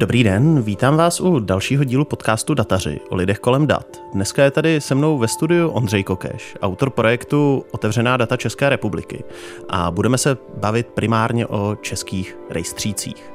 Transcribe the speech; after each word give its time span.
Dobrý 0.00 0.24
den, 0.24 0.62
vítám 0.62 0.96
vás 0.96 1.20
u 1.20 1.38
dalšího 1.38 1.84
dílu 1.84 2.04
podcastu 2.04 2.54
Dataři 2.54 3.00
o 3.08 3.16
lidech 3.16 3.38
kolem 3.38 3.66
dat. 3.66 4.02
Dneska 4.12 4.44
je 4.44 4.50
tady 4.50 4.80
se 4.80 4.94
mnou 4.94 5.18
ve 5.18 5.28
studiu 5.28 5.68
Ondřej 5.68 6.04
Kokeš, 6.04 6.56
autor 6.62 6.90
projektu 6.90 7.64
Otevřená 7.70 8.16
data 8.16 8.36
České 8.36 8.68
republiky. 8.68 9.24
A 9.68 9.90
budeme 9.90 10.18
se 10.18 10.36
bavit 10.56 10.86
primárně 10.86 11.46
o 11.46 11.76
českých 11.80 12.36
rejstřících. 12.50 13.32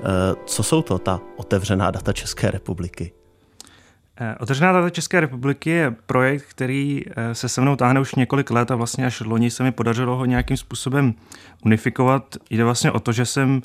Eh, 0.00 0.34
co 0.46 0.62
jsou 0.62 0.82
to 0.82 0.98
ta 0.98 1.20
otevřená 1.36 1.90
data 1.90 2.12
České 2.12 2.50
republiky? 2.50 3.12
Eh, 4.20 4.34
otevřená 4.40 4.72
data 4.72 4.90
České 4.90 5.20
republiky 5.20 5.70
je 5.70 5.94
projekt, 6.06 6.44
který 6.48 7.02
eh, 7.16 7.34
se 7.34 7.48
se 7.48 7.60
mnou 7.60 7.76
táhne 7.76 8.00
už 8.00 8.14
několik 8.14 8.50
let 8.50 8.70
a 8.70 8.76
vlastně 8.76 9.06
až 9.06 9.20
loni 9.20 9.50
se 9.50 9.62
mi 9.62 9.72
podařilo 9.72 10.16
ho 10.16 10.24
nějakým 10.24 10.56
způsobem 10.56 11.14
unifikovat. 11.64 12.36
Jde 12.50 12.64
vlastně 12.64 12.92
o 12.92 13.00
to, 13.00 13.12
že 13.12 13.26
jsem 13.26 13.62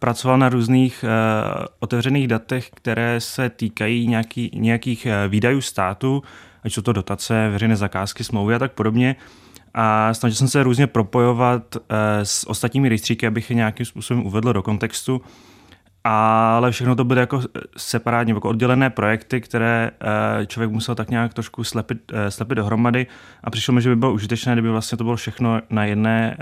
pracoval 0.00 0.38
na 0.38 0.48
různých 0.48 1.04
uh, 1.04 1.64
otevřených 1.78 2.28
datech, 2.28 2.70
které 2.70 3.20
se 3.20 3.50
týkají 3.50 4.08
nějaký, 4.08 4.50
nějakých 4.54 5.06
uh, 5.06 5.30
výdajů 5.30 5.60
státu, 5.60 6.22
ať 6.64 6.72
jsou 6.72 6.82
to 6.82 6.92
dotace, 6.92 7.48
veřejné 7.52 7.76
zakázky, 7.76 8.24
smlouvy 8.24 8.54
a 8.54 8.58
tak 8.58 8.72
podobně. 8.72 9.16
A 9.74 10.14
snažil 10.14 10.36
jsem 10.36 10.48
se 10.48 10.62
různě 10.62 10.86
propojovat 10.86 11.76
uh, 11.76 11.82
s 12.22 12.48
ostatními 12.48 12.88
rejstříky, 12.88 13.26
abych 13.26 13.50
je 13.50 13.56
nějakým 13.56 13.86
způsobem 13.86 14.26
uvedl 14.26 14.52
do 14.52 14.62
kontextu. 14.62 15.22
Ale 16.04 16.70
všechno 16.70 16.96
to 16.96 17.04
byly 17.04 17.20
jako 17.20 17.42
separátně, 17.76 18.32
jako 18.34 18.48
oddělené 18.48 18.90
projekty, 18.90 19.40
které 19.40 19.90
člověk 20.46 20.70
musel 20.70 20.94
tak 20.94 21.10
nějak 21.10 21.34
trošku 21.34 21.64
slepit, 21.64 22.12
slepit 22.28 22.54
dohromady 22.54 23.06
a 23.44 23.50
přišlo 23.50 23.74
mi, 23.74 23.82
že 23.82 23.88
by 23.88 23.96
bylo 23.96 24.12
užitečné, 24.12 24.52
kdyby 24.52 24.70
vlastně 24.70 24.98
to 24.98 25.04
bylo 25.04 25.16
všechno 25.16 25.60
na 25.70 25.84
jedné, 25.84 26.36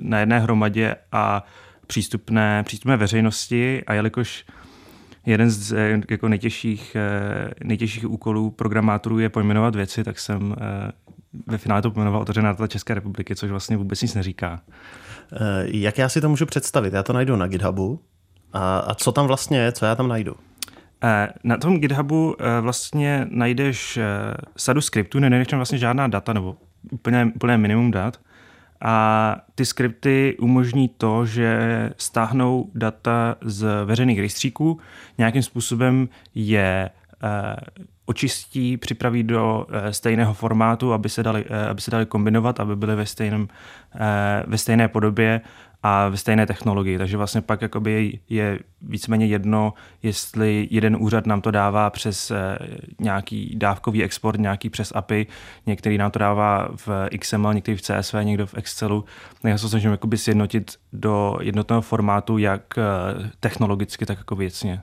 na 0.00 0.20
jedné 0.20 0.38
hromadě 0.38 0.94
a 1.12 1.44
přístupné, 1.86 2.62
přístupné 2.62 2.96
veřejnosti 2.96 3.82
a 3.86 3.94
jelikož 3.94 4.44
jeden 5.26 5.50
z 5.50 5.72
eh, 5.72 6.00
jako 6.10 6.28
nejtěžších, 6.28 6.96
eh, 6.96 7.50
nejtěžších 7.64 8.10
úkolů 8.10 8.50
programátorů 8.50 9.18
je 9.18 9.28
pojmenovat 9.28 9.74
věci, 9.74 10.04
tak 10.04 10.18
jsem 10.18 10.56
eh, 10.60 10.92
ve 11.46 11.58
finále 11.58 11.82
to 11.82 11.90
pojmenoval 11.90 12.22
otevřená 12.22 12.52
data 12.52 12.66
České 12.66 12.94
republiky, 12.94 13.36
což 13.36 13.50
vlastně 13.50 13.76
vůbec 13.76 14.02
nic 14.02 14.14
neříká. 14.14 14.60
Jak 15.64 15.98
já 15.98 16.08
si 16.08 16.20
to 16.20 16.28
můžu 16.28 16.46
představit? 16.46 16.92
Já 16.92 17.02
to 17.02 17.12
najdu 17.12 17.36
na 17.36 17.46
GitHubu. 17.46 18.00
A, 18.52 18.78
a 18.78 18.94
co 18.94 19.12
tam 19.12 19.26
vlastně 19.26 19.58
je? 19.58 19.72
Co 19.72 19.86
já 19.86 19.94
tam 19.94 20.08
najdu? 20.08 20.36
Na 21.44 21.56
tom 21.56 21.78
GitHubu 21.78 22.36
vlastně 22.60 23.26
najdeš 23.30 23.98
sadu 24.56 24.80
skriptů, 24.80 25.18
nenajdeš 25.18 25.48
tam 25.48 25.58
vlastně 25.58 25.78
žádná 25.78 26.08
data, 26.08 26.32
nebo 26.32 26.56
úplně, 26.92 27.32
úplně 27.34 27.56
minimum 27.56 27.90
dat. 27.90 28.20
A 28.84 29.36
ty 29.54 29.64
skripty 29.64 30.36
umožní 30.40 30.88
to, 30.88 31.26
že 31.26 31.90
stáhnou 31.96 32.70
data 32.74 33.36
z 33.40 33.84
veřejných 33.84 34.18
rejstříků, 34.18 34.80
nějakým 35.18 35.42
způsobem 35.42 36.08
je 36.34 36.90
eh, 37.22 37.56
očistí, 38.06 38.76
připraví 38.76 39.22
do 39.22 39.66
eh, 39.70 39.92
stejného 39.92 40.34
formátu, 40.34 40.92
aby 40.92 41.08
se 41.08 41.22
dali, 41.22 41.44
eh, 41.48 41.68
aby 41.68 41.80
se 41.80 41.90
dali 41.90 42.06
kombinovat, 42.06 42.60
aby 42.60 42.76
byly 42.76 42.96
ve, 42.96 43.06
stejném, 43.06 43.48
ve 44.46 44.58
stejné 44.58 44.88
podobě 44.88 45.40
a 45.86 46.08
ve 46.08 46.16
stejné 46.16 46.46
technologii. 46.46 46.98
Takže 46.98 47.16
vlastně 47.16 47.40
pak 47.40 47.62
jakoby 47.62 48.18
je 48.28 48.58
víceméně 48.82 49.26
jedno, 49.26 49.74
jestli 50.02 50.68
jeden 50.70 50.96
úřad 51.00 51.26
nám 51.26 51.40
to 51.40 51.50
dává 51.50 51.90
přes 51.90 52.30
eh, 52.30 52.58
nějaký 53.00 53.54
dávkový 53.56 54.04
export, 54.04 54.40
nějaký 54.40 54.70
přes 54.70 54.92
API, 54.94 55.26
některý 55.66 55.98
nám 55.98 56.10
to 56.10 56.18
dává 56.18 56.68
v 56.86 57.08
XML, 57.18 57.54
některý 57.54 57.76
v 57.76 57.82
CSV, 57.82 58.14
někdo 58.22 58.46
v 58.46 58.54
Excelu. 58.54 59.04
Já 59.44 59.58
se 59.58 59.68
snažím 59.68 59.98
sjednotit 60.16 60.72
do 60.92 61.36
jednotného 61.40 61.82
formátu, 61.82 62.38
jak 62.38 62.78
eh, 62.78 63.30
technologicky, 63.40 64.06
tak 64.06 64.18
jako 64.18 64.36
věcně. 64.36 64.82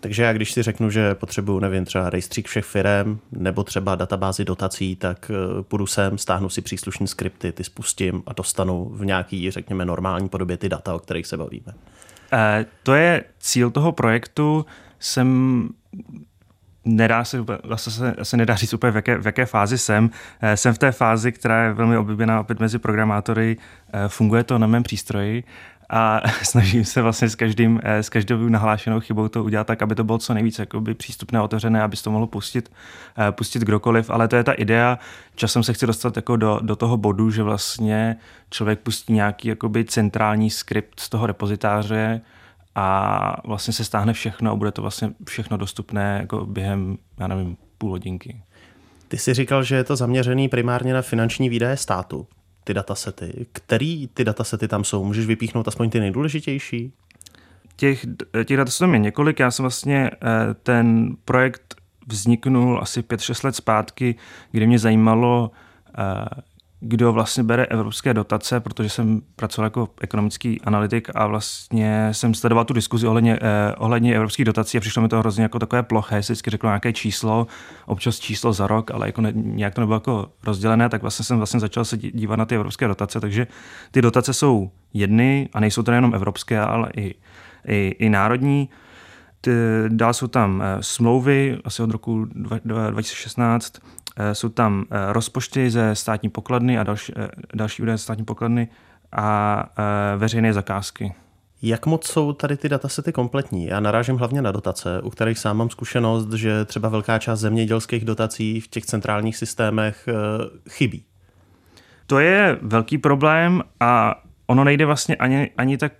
Takže 0.00 0.22
já 0.22 0.32
když 0.32 0.52
si 0.52 0.62
řeknu, 0.62 0.90
že 0.90 1.14
potřebuju, 1.14 1.58
nevím, 1.58 1.84
třeba 1.84 2.10
rejstřík 2.10 2.48
všech 2.48 2.64
firm 2.64 3.18
nebo 3.32 3.64
třeba 3.64 3.94
databázi 3.94 4.44
dotací, 4.44 4.96
tak 4.96 5.30
eh, 5.30 5.62
půjdu 5.62 5.86
sem, 5.86 6.18
stáhnu 6.18 6.48
si 6.48 6.62
příslušné 6.62 7.06
skripty, 7.06 7.52
ty 7.52 7.64
spustím 7.64 8.22
a 8.26 8.32
dostanu 8.32 8.90
v 8.92 9.04
nějaký, 9.04 9.50
řekněme, 9.50 9.84
normální 9.84 10.28
podobě 10.28 10.56
ty 10.56 10.68
data, 10.68 10.94
o 10.94 10.98
kterých 10.98 11.26
se 11.26 11.36
bavíme. 11.36 11.72
E, 12.32 12.66
to 12.82 12.94
je 12.94 13.24
cíl 13.40 13.70
toho 13.70 13.92
projektu. 13.92 14.66
Jsem 14.98 15.68
nedá 16.84 17.24
se, 17.24 17.44
vlastně 17.64 17.92
se, 17.92 18.14
se 18.22 18.36
nedá 18.36 18.54
říct 18.54 18.74
úplně, 18.74 18.92
v 18.92 18.96
jaké, 18.96 19.18
v 19.18 19.26
jaké 19.26 19.46
fázi 19.46 19.78
jsem. 19.78 20.10
E, 20.40 20.56
jsem 20.56 20.74
v 20.74 20.78
té 20.78 20.92
fázi, 20.92 21.32
která 21.32 21.64
je 21.64 21.72
velmi 21.72 21.96
oblíbená 21.96 22.40
opět 22.40 22.60
mezi 22.60 22.78
programátory. 22.78 23.56
Funguje 24.08 24.44
to 24.44 24.58
na 24.58 24.66
mém 24.66 24.82
přístroji 24.82 25.44
a 25.90 26.20
snažím 26.42 26.84
se 26.84 27.02
vlastně 27.02 27.28
s, 27.28 27.34
každým, 27.34 27.80
eh, 27.82 28.02
s 28.02 28.08
každou 28.08 28.48
nahlášenou 28.48 29.00
chybou 29.00 29.28
to 29.28 29.44
udělat 29.44 29.66
tak, 29.66 29.82
aby 29.82 29.94
to 29.94 30.04
bylo 30.04 30.18
co 30.18 30.34
nejvíc 30.34 30.58
jakoby 30.58 30.94
přístupné, 30.94 31.40
otevřené, 31.40 31.82
aby 31.82 31.96
to 31.96 32.10
mohlo 32.10 32.26
pustit, 32.26 32.72
eh, 33.18 33.32
pustit 33.32 33.62
kdokoliv, 33.62 34.10
ale 34.10 34.28
to 34.28 34.36
je 34.36 34.44
ta 34.44 34.52
idea. 34.52 34.98
Časem 35.34 35.62
se 35.62 35.72
chci 35.72 35.86
dostat 35.86 36.16
jako 36.16 36.36
do, 36.36 36.60
do 36.62 36.76
toho 36.76 36.96
bodu, 36.96 37.30
že 37.30 37.42
vlastně 37.42 38.16
člověk 38.50 38.80
pustí 38.80 39.12
nějaký 39.12 39.48
jakoby 39.48 39.84
centrální 39.84 40.50
skript 40.50 41.00
z 41.00 41.08
toho 41.08 41.26
repozitáře, 41.26 42.20
a 42.74 43.36
vlastně 43.44 43.72
se 43.72 43.84
stáhne 43.84 44.12
všechno 44.12 44.52
a 44.52 44.56
bude 44.56 44.72
to 44.72 44.82
vlastně 44.82 45.10
všechno 45.28 45.56
dostupné 45.56 46.18
jako 46.20 46.46
během, 46.46 46.98
já 47.18 47.26
nevím, 47.26 47.56
půl 47.78 47.90
hodinky. 47.90 48.42
Ty 49.08 49.18
jsi 49.18 49.34
říkal, 49.34 49.62
že 49.62 49.76
je 49.76 49.84
to 49.84 49.96
zaměřený 49.96 50.48
primárně 50.48 50.94
na 50.94 51.02
finanční 51.02 51.48
výdaje 51.48 51.76
státu 51.76 52.26
ty 52.64 52.74
datasety. 52.74 53.46
Který 53.52 54.08
ty 54.08 54.24
datasety 54.24 54.68
tam 54.68 54.84
jsou? 54.84 55.04
Můžeš 55.04 55.26
vypíchnout 55.26 55.68
aspoň 55.68 55.90
ty 55.90 56.00
nejdůležitější? 56.00 56.92
Těch, 57.76 58.06
těch 58.44 58.56
datasetů 58.56 58.92
je 58.92 58.98
několik. 58.98 59.40
Já 59.40 59.50
jsem 59.50 59.62
vlastně 59.62 60.10
eh, 60.10 60.54
ten 60.62 61.16
projekt 61.24 61.74
vzniknul 62.06 62.78
asi 62.82 63.00
5-6 63.00 63.44
let 63.44 63.56
zpátky, 63.56 64.14
kdy 64.50 64.66
mě 64.66 64.78
zajímalo, 64.78 65.50
eh, 65.98 66.42
kdo 66.80 67.12
vlastně 67.12 67.42
bere 67.42 67.64
evropské 67.64 68.14
dotace, 68.14 68.60
protože 68.60 68.88
jsem 68.88 69.20
pracoval 69.36 69.66
jako 69.66 69.88
ekonomický 70.00 70.60
analytik 70.60 71.08
a 71.14 71.26
vlastně 71.26 72.08
jsem 72.12 72.34
sledoval 72.34 72.64
tu 72.64 72.74
diskuzi 72.74 73.06
ohledně, 73.06 73.38
eh, 73.42 73.74
ohledně 73.78 74.16
evropských 74.16 74.44
dotací 74.44 74.78
a 74.78 74.80
přišlo 74.80 75.02
mi 75.02 75.08
to 75.08 75.18
hrozně 75.18 75.42
jako 75.42 75.58
takové 75.58 75.82
ploché, 75.82 76.22
si 76.22 76.32
vždycky 76.32 76.50
řekl 76.50 76.66
nějaké 76.66 76.92
číslo, 76.92 77.46
občas 77.86 78.18
číslo 78.18 78.52
za 78.52 78.66
rok, 78.66 78.90
ale 78.90 79.08
jako 79.08 79.20
ne, 79.20 79.32
nějak 79.34 79.74
to 79.74 79.80
nebylo 79.80 79.96
jako 79.96 80.30
rozdělené, 80.42 80.88
tak 80.88 81.02
vlastně 81.02 81.24
jsem 81.24 81.36
vlastně 81.36 81.60
začal 81.60 81.84
se 81.84 81.96
dívat 81.96 82.36
na 82.36 82.44
ty 82.44 82.54
evropské 82.54 82.88
dotace, 82.88 83.20
takže 83.20 83.46
ty 83.90 84.02
dotace 84.02 84.32
jsou 84.32 84.70
jedny 84.94 85.48
a 85.52 85.60
nejsou 85.60 85.82
to 85.82 85.92
jenom 85.92 86.14
evropské, 86.14 86.60
ale 86.60 86.88
i, 86.96 87.14
i, 87.66 87.96
i 87.98 88.08
národní. 88.08 88.68
Dál 89.88 90.14
jsou 90.14 90.26
tam 90.26 90.62
eh, 90.62 90.78
smlouvy 90.80 91.58
asi 91.64 91.82
od 91.82 91.90
roku 91.90 92.24
2016, 92.90 93.72
Eh, 93.78 93.99
jsou 94.32 94.48
tam 94.48 94.84
eh, 94.90 95.12
rozpočty 95.12 95.70
ze 95.70 95.94
státní 95.94 96.28
pokladny 96.28 96.78
a 96.78 96.82
další, 96.82 97.12
eh, 97.16 97.28
další 97.54 97.82
údaje 97.82 97.98
ze 97.98 98.02
státní 98.02 98.24
pokladny 98.24 98.68
a 99.12 99.64
veřejné 100.16 100.52
zakázky. 100.52 101.14
Jak 101.62 101.86
moc 101.86 102.06
jsou 102.06 102.32
tady 102.32 102.56
ty 102.56 102.68
datasety 102.68 103.12
kompletní? 103.12 103.66
Já 103.66 103.80
narážím 103.80 104.16
hlavně 104.16 104.42
na 104.42 104.52
dotace, 104.52 105.00
u 105.02 105.10
kterých 105.10 105.38
sám 105.38 105.56
mám 105.56 105.70
zkušenost, 105.70 106.32
že 106.32 106.64
třeba 106.64 106.88
velká 106.88 107.18
část 107.18 107.40
zemědělských 107.40 108.04
dotací 108.04 108.60
v 108.60 108.68
těch 108.68 108.86
centrálních 108.86 109.36
systémech 109.36 110.08
chybí. 110.70 111.04
To 112.06 112.18
je 112.18 112.58
velký 112.62 112.98
problém 112.98 113.62
a 113.80 114.22
ono 114.46 114.64
nejde 114.64 114.86
vlastně 114.86 115.16
ani, 115.16 115.50
ani 115.56 115.78
tak 115.78 115.92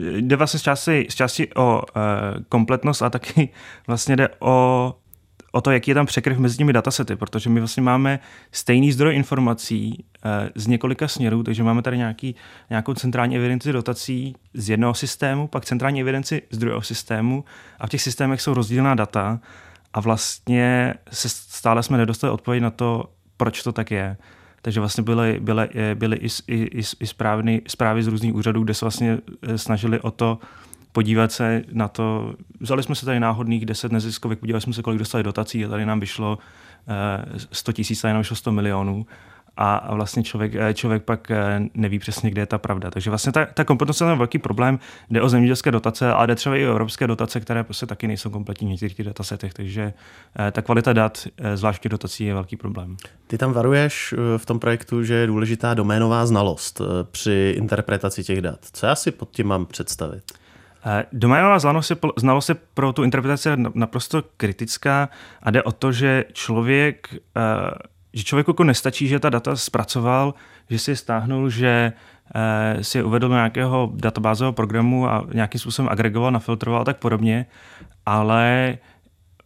jde 0.00 0.36
vlastně 0.36 0.60
z 0.60 0.62
části, 0.62 1.06
z 1.10 1.14
části 1.14 1.54
o 1.54 1.82
e, 1.82 2.00
kompletnost 2.48 3.02
a 3.02 3.10
taky 3.10 3.48
vlastně 3.86 4.16
jde 4.16 4.28
o 4.38 4.94
o 5.52 5.60
to, 5.60 5.70
jaký 5.70 5.90
je 5.90 5.94
tam 5.94 6.06
překryv 6.06 6.38
mezi 6.38 6.56
těmi 6.56 6.72
datasety, 6.72 7.16
protože 7.16 7.50
my 7.50 7.60
vlastně 7.60 7.82
máme 7.82 8.20
stejný 8.52 8.92
zdroj 8.92 9.16
informací 9.16 10.04
eh, 10.24 10.50
z 10.54 10.66
několika 10.66 11.08
směrů, 11.08 11.42
takže 11.42 11.62
máme 11.62 11.82
tady 11.82 11.98
nějaký, 11.98 12.34
nějakou 12.70 12.94
centrální 12.94 13.36
evidenci 13.36 13.72
dotací 13.72 14.36
z 14.54 14.70
jednoho 14.70 14.94
systému, 14.94 15.48
pak 15.48 15.64
centrální 15.64 16.00
evidenci 16.00 16.42
z 16.50 16.58
druhého 16.58 16.82
systému 16.82 17.44
a 17.78 17.86
v 17.86 17.90
těch 17.90 18.02
systémech 18.02 18.40
jsou 18.40 18.54
rozdílná 18.54 18.94
data 18.94 19.40
a 19.92 20.00
vlastně 20.00 20.94
se 21.12 21.28
stále 21.28 21.82
jsme 21.82 21.98
nedostali 21.98 22.32
odpověď 22.32 22.62
na 22.62 22.70
to, 22.70 23.04
proč 23.36 23.62
to 23.62 23.72
tak 23.72 23.90
je. 23.90 24.16
Takže 24.62 24.80
vlastně 24.80 25.02
byly, 25.02 25.40
byly, 25.40 25.68
byly 25.94 26.16
i, 26.16 26.28
i, 26.54 26.82
i 27.00 27.06
správny, 27.06 27.62
zprávy 27.66 28.02
z 28.02 28.06
různých 28.06 28.34
úřadů, 28.34 28.64
kde 28.64 28.74
se 28.74 28.84
vlastně 28.84 29.18
eh, 29.42 29.58
snažili 29.58 30.00
o 30.00 30.10
to, 30.10 30.38
podívat 30.92 31.32
se 31.32 31.62
na 31.72 31.88
to. 31.88 32.34
Vzali 32.60 32.82
jsme 32.82 32.94
se 32.94 33.06
tady 33.06 33.20
náhodných 33.20 33.66
10 33.66 33.92
neziskovek, 33.92 34.38
podívali 34.38 34.60
jsme 34.60 34.72
se, 34.72 34.82
kolik 34.82 34.98
dostali 34.98 35.24
dotací 35.24 35.64
a 35.64 35.68
tady 35.68 35.86
nám 35.86 36.00
vyšlo 36.00 36.38
100 37.52 37.70
eh, 37.70 37.74
tisíc, 37.74 38.00
tady 38.00 38.14
nám 38.14 38.20
vyšlo 38.20 38.36
100 38.36 38.52
milionů 38.52 39.06
a 39.56 39.94
vlastně 39.94 40.22
člověk, 40.22 40.54
eh, 40.54 40.74
člověk 40.74 41.02
pak 41.02 41.30
eh, 41.30 41.60
neví 41.74 41.98
přesně, 41.98 42.30
kde 42.30 42.42
je 42.42 42.46
ta 42.46 42.58
pravda. 42.58 42.90
Takže 42.90 43.10
vlastně 43.10 43.32
ta, 43.32 43.46
ta 43.46 43.64
kompletnost 43.64 44.00
je 44.00 44.14
velký 44.14 44.38
problém. 44.38 44.78
Jde 45.10 45.22
o 45.22 45.28
zemědělské 45.28 45.70
dotace, 45.70 46.12
ale 46.12 46.26
jde 46.26 46.34
třeba 46.34 46.56
i 46.56 46.66
o 46.66 46.70
evropské 46.70 47.06
dotace, 47.06 47.40
které 47.40 47.64
prostě 47.64 47.86
taky 47.86 48.06
nejsou 48.06 48.30
kompletní 48.30 48.66
v 48.66 48.70
některých 48.70 49.06
datasetech. 49.06 49.54
Takže 49.54 49.92
ta 50.52 50.62
kvalita 50.62 50.92
dat, 50.92 51.26
zvláště 51.54 51.88
dotací, 51.88 52.24
je 52.24 52.34
velký 52.34 52.56
problém. 52.56 52.96
Ty 53.26 53.38
tam 53.38 53.52
varuješ 53.52 54.14
v 54.36 54.46
tom 54.46 54.58
projektu, 54.58 55.04
že 55.04 55.14
je 55.14 55.26
důležitá 55.26 55.74
doménová 55.74 56.26
znalost 56.26 56.80
při 57.10 57.54
interpretaci 57.56 58.24
těch 58.24 58.40
dat. 58.40 58.58
Co 58.72 58.86
já 58.86 58.94
si 58.94 59.10
pod 59.10 59.30
tím 59.30 59.46
mám 59.46 59.66
představit? 59.66 60.39
Doménová 61.12 61.58
znalost 61.58 61.90
je, 61.90 61.96
je 62.48 62.54
pro 62.74 62.92
tu 62.92 63.02
interpretaci 63.02 63.48
naprosto 63.74 64.22
kritická 64.36 65.08
a 65.42 65.50
jde 65.50 65.62
o 65.62 65.72
to, 65.72 65.92
že 65.92 66.24
člověk, 66.32 67.08
že 68.12 68.24
člověku 68.24 68.50
jako 68.50 68.64
nestačí, 68.64 69.08
že 69.08 69.20
ta 69.20 69.30
data 69.30 69.56
zpracoval, 69.56 70.34
že 70.70 70.78
si 70.78 70.90
je 70.90 70.96
stáhnul, 70.96 71.50
že 71.50 71.92
si 72.80 72.98
je 72.98 73.04
uvedl 73.04 73.28
do 73.28 73.34
nějakého 73.34 73.92
databázového 73.94 74.52
programu 74.52 75.08
a 75.08 75.26
nějakým 75.32 75.60
způsobem 75.60 75.88
agregoval, 75.92 76.32
nafiltroval 76.32 76.80
a 76.80 76.84
tak 76.84 76.96
podobně, 76.96 77.46
ale 78.06 78.78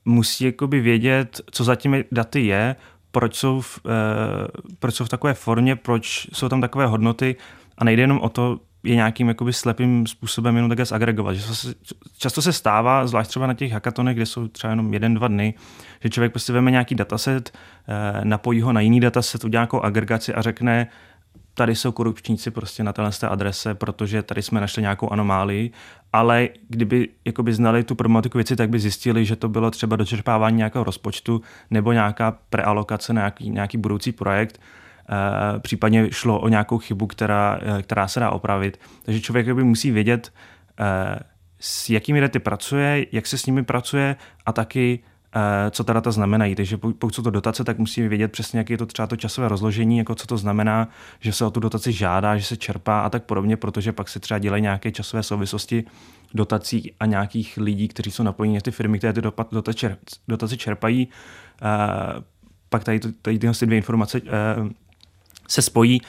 musí 0.05 0.45
jakoby 0.45 0.81
vědět, 0.81 1.41
co 1.51 1.65
za 1.65 1.77
těmi 1.77 2.05
daty 2.13 2.47
je, 2.47 2.77
proč 3.11 3.35
jsou, 3.35 3.61
v, 3.61 3.81
proč 4.79 4.95
jsou 4.95 5.05
v 5.05 5.09
takové 5.09 5.35
formě, 5.35 5.77
proč 5.77 6.29
jsou 6.33 6.49
tam 6.49 6.61
takové 6.61 6.87
hodnoty 6.87 7.37
a 7.79 7.85
nejde 7.85 8.03
jenom 8.03 8.21
o 8.21 8.29
to, 8.29 8.61
je 8.85 8.95
nějakým 8.95 9.29
jakoby 9.29 9.53
slepým 9.53 10.07
způsobem 10.07 10.57
jenom 10.57 10.69
takhle 10.69 10.85
zagregovat. 10.85 11.37
Často 12.19 12.43
se 12.43 12.53
stává, 12.53 13.07
zvlášť 13.07 13.31
třeba 13.31 13.47
na 13.47 13.55
těch 13.55 13.73
hackathonech, 13.73 14.17
kde 14.17 14.27
jsou 14.27 14.49
třeba 14.49 14.71
jenom 14.71 14.95
jeden, 14.95 15.15
dva 15.15 15.29
dny, 15.29 15.55
že 16.01 16.11
člověk 16.11 16.33
prostě 16.33 16.53
veme 16.53 16.71
nějaký 16.71 16.95
dataset, 16.95 17.59
eh, 17.89 18.21
napojí 18.25 18.61
ho 18.61 18.73
na 18.73 18.81
jiný 18.81 19.01
dataset, 19.01 19.45
udělá 19.45 19.61
nějakou 19.61 19.81
agregaci 19.81 20.35
a 20.35 20.43
řekne, 20.43 20.89
tady 21.55 21.75
jsou 21.75 21.93
korupčníci 21.93 22.51
prostě 22.51 22.85
na 22.85 22.93
téhle 22.93 23.11
adrese, 23.29 23.75
protože 23.75 24.23
tady 24.23 24.43
jsme 24.43 24.61
našli 24.61 24.83
nějakou 24.83 25.13
anomálii, 25.13 25.71
ale 26.13 26.49
kdyby 26.69 27.09
jakoby 27.25 27.55
znali 27.55 27.85
tu 27.85 27.95
problematiku 27.95 28.39
věci, 28.39 28.57
tak 28.57 28.71
by 28.71 28.79
zjistili, 28.79 29.25
že 29.25 29.37
to 29.37 29.49
bylo 29.49 29.71
třeba 29.71 29.97
dočerpávání 29.97 30.57
nějakého 30.57 30.85
rozpočtu 30.85 31.41
nebo 31.71 31.93
nějaká 31.93 32.39
prealokace 32.51 33.13
na 33.13 33.21
nějaký, 33.21 33.51
nějaký 33.51 33.79
budoucí 33.79 34.13
projekt, 34.13 34.61
případně 35.59 36.12
šlo 36.12 36.41
o 36.41 36.49
nějakou 36.49 36.79
chybu, 36.79 37.06
která, 37.06 37.59
eh, 37.62 37.83
která 37.83 38.09
se 38.09 38.21
dá 38.21 38.31
opravit. 38.31 38.81
Takže 39.03 39.21
člověk 39.21 39.53
by 39.53 39.65
musí 39.65 39.91
vědět, 39.91 40.33
eh, 40.81 41.19
s 41.61 41.91
jakými 41.91 42.21
daty 42.21 42.39
pracuje, 42.39 43.06
jak 43.12 43.27
se 43.27 43.39
s 43.39 43.47
nimi 43.47 43.62
pracuje 43.62 44.17
a 44.47 44.53
taky 44.53 45.01
co 45.71 45.85
ta 45.85 45.93
data 45.93 46.11
znamenají. 46.11 46.55
Takže 46.55 46.77
pokud 46.77 47.15
jsou 47.15 47.23
to 47.23 47.31
dotace, 47.31 47.65
tak 47.65 47.79
musí 47.79 48.09
vědět 48.09 48.33
přesně, 48.33 48.59
jak 48.59 48.71
je 48.71 48.79
to 48.79 48.87
třeba 48.87 49.06
to 49.06 49.17
časové 49.17 49.49
rozložení, 49.49 49.99
jako 49.99 50.15
co 50.15 50.27
to 50.27 50.37
znamená, 50.39 50.89
že 51.21 51.33
se 51.33 51.45
o 51.45 51.50
tu 51.50 51.61
dotaci 51.61 51.93
žádá, 51.93 52.37
že 52.37 52.45
se 52.45 52.57
čerpá 52.57 53.00
a 53.00 53.11
tak 53.11 53.25
podobně, 53.25 53.57
protože 53.57 53.93
pak 53.93 54.09
se 54.09 54.21
třeba 54.21 54.39
dělají 54.39 54.62
nějaké 54.62 54.93
časové 54.93 55.23
souvislosti 55.23 55.85
dotací 56.35 56.93
a 57.00 57.07
nějakých 57.07 57.57
lidí, 57.57 57.89
kteří 57.89 58.11
jsou 58.11 58.23
napojeni 58.23 58.55
na 58.55 58.61
ty 58.61 58.71
firmy, 58.71 58.99
které 58.99 59.12
ty 59.12 59.23
dotace 60.29 60.57
čerpají. 60.57 61.09
Pak 62.69 62.85
tady, 62.85 63.00
tady 63.23 63.39
tyhle 63.39 63.55
dvě 63.62 63.77
informace 63.77 64.21
se 65.49 65.62
spojí 65.62 66.00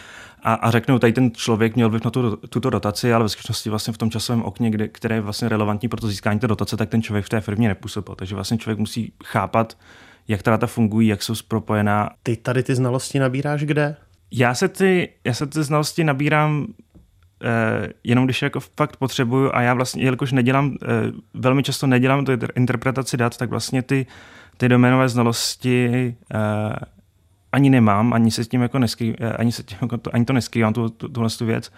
a, 0.46 0.54
a 0.54 0.72
řeknou, 0.72 1.00
tady 1.00 1.14
ten 1.14 1.32
člověk 1.32 1.76
měl 1.76 1.90
vliv 1.90 2.06
na 2.06 2.12
tu, 2.12 2.36
tuto 2.36 2.70
dotaci, 2.70 3.14
ale 3.14 3.24
ve 3.24 3.30
skutečnosti 3.30 3.70
vlastně 3.70 3.94
v 3.94 3.98
tom 3.98 4.12
časovém 4.12 4.44
okně, 4.44 4.70
kde, 4.70 4.88
které 4.88 5.16
je 5.16 5.22
vlastně 5.22 5.50
relevantní 5.50 5.90
pro 5.90 6.02
to 6.02 6.08
získání 6.08 6.40
té 6.40 6.48
dotace, 6.48 6.78
tak 6.78 6.90
ten 6.90 7.02
člověk 7.02 7.26
v 7.26 7.30
té 7.30 7.42
firmě 7.42 7.68
nepůsobil. 7.68 8.16
Takže 8.16 8.36
vlastně 8.36 8.58
člověk 8.58 8.80
musí 8.80 9.14
chápat, 9.24 9.78
jak 10.28 10.44
ta 10.44 10.52
data 10.52 10.68
fungují, 10.68 11.08
jak 11.08 11.24
jsou 11.24 11.34
propojená. 11.48 12.10
Ty 12.24 12.36
tady 12.36 12.64
ty 12.64 12.76
znalosti 12.76 13.20
nabíráš 13.20 13.64
kde? 13.64 13.96
Já 14.32 14.54
se 14.54 14.68
ty, 14.68 15.10
já 15.24 15.34
se 15.34 15.48
ty 15.48 15.64
znalosti 15.64 16.04
nabírám 16.04 16.68
eh, 17.44 17.94
jenom 18.04 18.26
když 18.26 18.42
jako 18.42 18.60
fakt 18.60 18.98
potřebuju 18.98 19.52
a 19.54 19.62
já 19.62 19.74
vlastně, 19.74 20.04
jelikož 20.04 20.32
nedělám, 20.32 20.78
eh, 20.84 20.88
velmi 21.34 21.64
často 21.64 21.88
nedělám 21.88 22.26
tu 22.26 22.32
interpretaci 22.56 23.18
dat, 23.18 23.38
tak 23.38 23.50
vlastně 23.50 23.82
ty, 23.82 24.06
ty 24.58 24.70
doménové 24.70 25.10
znalosti 25.10 26.16
eh, 26.34 26.95
ani 27.56 27.70
nemám, 27.70 28.14
ani 28.14 28.32
se 28.32 28.46
tím 28.46 28.62
jako 28.62 28.80
nesky, 28.80 29.16
eh, 29.20 29.34
ani, 29.34 29.52
se 29.52 29.64
tím, 29.64 29.78
jako 29.82 29.98
to, 29.98 30.16
ani 30.16 30.26
to 30.26 30.34
neskrývám, 30.34 30.74
tu, 30.74 30.90
tu, 30.90 31.10
tuhle 31.10 31.30
tu 31.30 31.46
věc, 31.46 31.72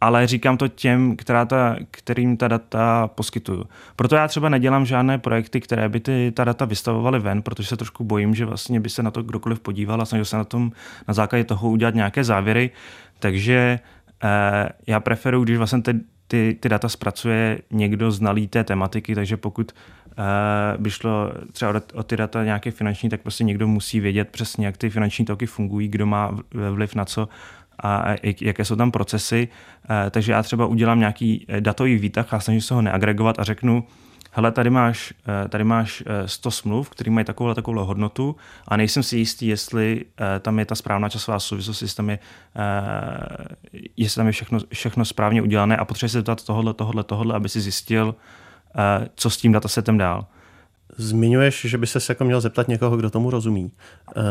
ale 0.00 0.26
říkám 0.26 0.56
to 0.56 0.68
těm, 0.68 1.16
která 1.16 1.44
ta, 1.44 1.76
kterým 1.90 2.36
ta 2.36 2.48
data 2.48 3.08
poskytuju. 3.14 3.64
Proto 3.96 4.16
já 4.16 4.28
třeba 4.28 4.48
nedělám 4.48 4.86
žádné 4.86 5.18
projekty, 5.18 5.60
které 5.60 5.88
by 5.88 6.00
ty, 6.00 6.32
ta 6.34 6.44
data 6.44 6.64
vystavovaly 6.64 7.18
ven, 7.18 7.42
protože 7.42 7.68
se 7.68 7.76
trošku 7.76 8.04
bojím, 8.04 8.34
že 8.34 8.44
vlastně 8.44 8.80
by 8.80 8.90
se 8.90 9.02
na 9.02 9.10
to 9.10 9.22
kdokoliv 9.22 9.60
podíval 9.60 10.02
a 10.02 10.04
snažil 10.04 10.24
se 10.24 10.36
na 10.36 10.44
tom 10.44 10.72
na 11.08 11.14
základě 11.14 11.44
toho 11.44 11.70
udělat 11.70 11.94
nějaké 11.94 12.24
závěry. 12.24 12.70
Takže 13.18 13.78
eh, 14.24 14.68
já 14.86 15.00
preferuji, 15.00 15.44
když 15.44 15.58
vlastně 15.58 15.82
ty, 15.82 16.00
ty, 16.28 16.56
ty 16.60 16.68
data 16.68 16.88
zpracuje 16.88 17.58
někdo 17.70 18.10
znalý 18.10 18.48
té 18.48 18.64
tematiky, 18.64 19.14
takže 19.14 19.36
pokud 19.36 19.72
by 20.76 20.90
šlo 20.90 21.32
třeba 21.52 21.80
o 21.94 22.02
ty 22.02 22.16
data 22.16 22.44
nějaké 22.44 22.70
finanční, 22.70 23.08
tak 23.08 23.20
prostě 23.20 23.44
někdo 23.44 23.68
musí 23.68 24.00
vědět 24.00 24.28
přesně, 24.28 24.66
jak 24.66 24.76
ty 24.76 24.90
finanční 24.90 25.24
toky 25.24 25.46
fungují, 25.46 25.88
kdo 25.88 26.06
má 26.06 26.38
vliv 26.52 26.94
na 26.94 27.04
co 27.04 27.28
a 27.82 28.04
jaké 28.40 28.64
jsou 28.64 28.76
tam 28.76 28.90
procesy. 28.90 29.48
Uh, 29.90 30.10
takže 30.10 30.32
já 30.32 30.42
třeba 30.42 30.66
udělám 30.66 30.98
nějaký 30.98 31.46
eh, 31.48 31.60
datový 31.60 31.96
výtah 31.96 32.34
a 32.34 32.40
snažím 32.40 32.60
se 32.60 32.74
ho 32.74 32.82
neagregovat 32.82 33.38
a 33.38 33.44
řeknu, 33.44 33.84
hele, 34.32 34.52
tady 34.52 34.70
máš, 34.70 35.12
tady 35.48 35.64
máš 35.64 36.02
100 36.26 36.50
smluv, 36.50 36.90
které 36.90 37.10
mají 37.10 37.24
takovou 37.24 37.54
takovou 37.54 37.84
hodnotu 37.84 38.36
a 38.68 38.76
nejsem 38.76 39.02
si 39.02 39.16
jistý, 39.16 39.46
jestli 39.46 40.04
tam 40.40 40.58
je 40.58 40.64
ta 40.64 40.74
správná 40.74 41.08
časová 41.08 41.38
souvislost, 41.38 41.82
jestli 41.82 41.96
tam 41.96 42.10
je, 42.10 42.18
jestli 43.96 44.16
tam 44.16 44.26
je 44.26 44.32
všechno, 44.32 44.58
všechno 44.72 45.04
správně 45.04 45.42
udělané 45.42 45.76
a 45.76 45.84
potřebuje 45.84 46.10
se 46.10 46.18
zeptat 46.18 46.44
tohle, 46.44 46.74
tohle, 46.74 47.04
tohle, 47.04 47.34
aby 47.34 47.48
si 47.48 47.60
zjistil, 47.60 48.14
co 49.14 49.30
s 49.30 49.36
tím 49.36 49.52
datasetem 49.52 49.98
dál. 49.98 50.26
Zmiňuješ, 50.98 51.64
že 51.64 51.78
by 51.78 51.86
se 51.86 51.98
jako 52.08 52.24
měl 52.24 52.40
zeptat 52.40 52.68
někoho, 52.68 52.96
kdo 52.96 53.10
tomu 53.10 53.30
rozumí. 53.30 53.72
E, 54.16 54.22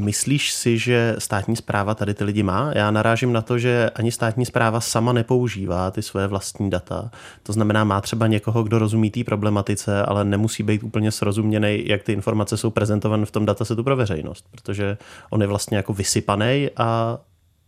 myslíš 0.00 0.52
si, 0.52 0.78
že 0.78 1.16
státní 1.18 1.56
zpráva 1.56 1.94
tady 1.94 2.14
ty 2.14 2.24
lidi 2.24 2.42
má? 2.42 2.70
Já 2.74 2.90
narážím 2.90 3.32
na 3.32 3.42
to, 3.42 3.58
že 3.58 3.90
ani 3.94 4.12
státní 4.12 4.46
zpráva 4.46 4.80
sama 4.80 5.12
nepoužívá 5.12 5.90
ty 5.90 6.02
své 6.02 6.26
vlastní 6.26 6.70
data. 6.70 7.10
To 7.42 7.52
znamená, 7.52 7.84
má 7.84 8.00
třeba 8.00 8.26
někoho, 8.26 8.62
kdo 8.62 8.78
rozumí 8.78 9.10
té 9.10 9.24
problematice, 9.24 10.02
ale 10.02 10.24
nemusí 10.24 10.62
být 10.62 10.82
úplně 10.82 11.12
srozuměný, 11.12 11.82
jak 11.86 12.02
ty 12.02 12.12
informace 12.12 12.56
jsou 12.56 12.70
prezentované 12.70 13.26
v 13.26 13.30
tom 13.30 13.46
datasetu 13.46 13.84
pro 13.84 13.96
veřejnost, 13.96 14.44
protože 14.50 14.98
on 15.30 15.40
je 15.40 15.46
vlastně 15.46 15.76
jako 15.76 15.92
vysypaný 15.92 16.70
a, 16.76 17.18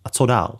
a 0.04 0.08
co 0.10 0.26
dál? 0.26 0.58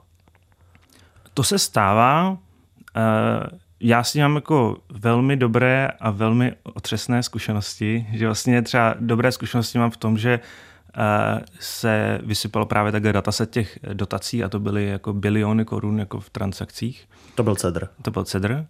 To 1.34 1.42
se 1.42 1.58
stává. 1.58 2.30
Uh 2.30 3.58
já 3.80 4.04
s 4.04 4.14
ním 4.14 4.22
mám 4.22 4.34
jako 4.34 4.76
velmi 4.92 5.36
dobré 5.36 5.88
a 6.00 6.10
velmi 6.10 6.52
otřesné 6.62 7.22
zkušenosti, 7.22 8.06
že 8.12 8.26
vlastně 8.26 8.62
třeba 8.62 8.94
dobré 9.00 9.32
zkušenosti 9.32 9.78
mám 9.78 9.90
v 9.90 9.96
tom, 9.96 10.18
že 10.18 10.40
uh, 10.96 11.02
se 11.60 12.20
vysypalo 12.22 12.66
právě 12.66 12.92
takhle 12.92 13.12
dataset 13.12 13.50
těch 13.50 13.78
dotací 13.92 14.44
a 14.44 14.48
to 14.48 14.60
byly 14.60 14.86
jako 14.86 15.12
biliony 15.12 15.64
korun 15.64 15.98
jako 15.98 16.20
v 16.20 16.30
transakcích. 16.30 17.08
To 17.34 17.42
byl 17.42 17.54
CEDR. 17.54 17.88
To 18.02 18.10
byl 18.10 18.24
CEDR. 18.24 18.66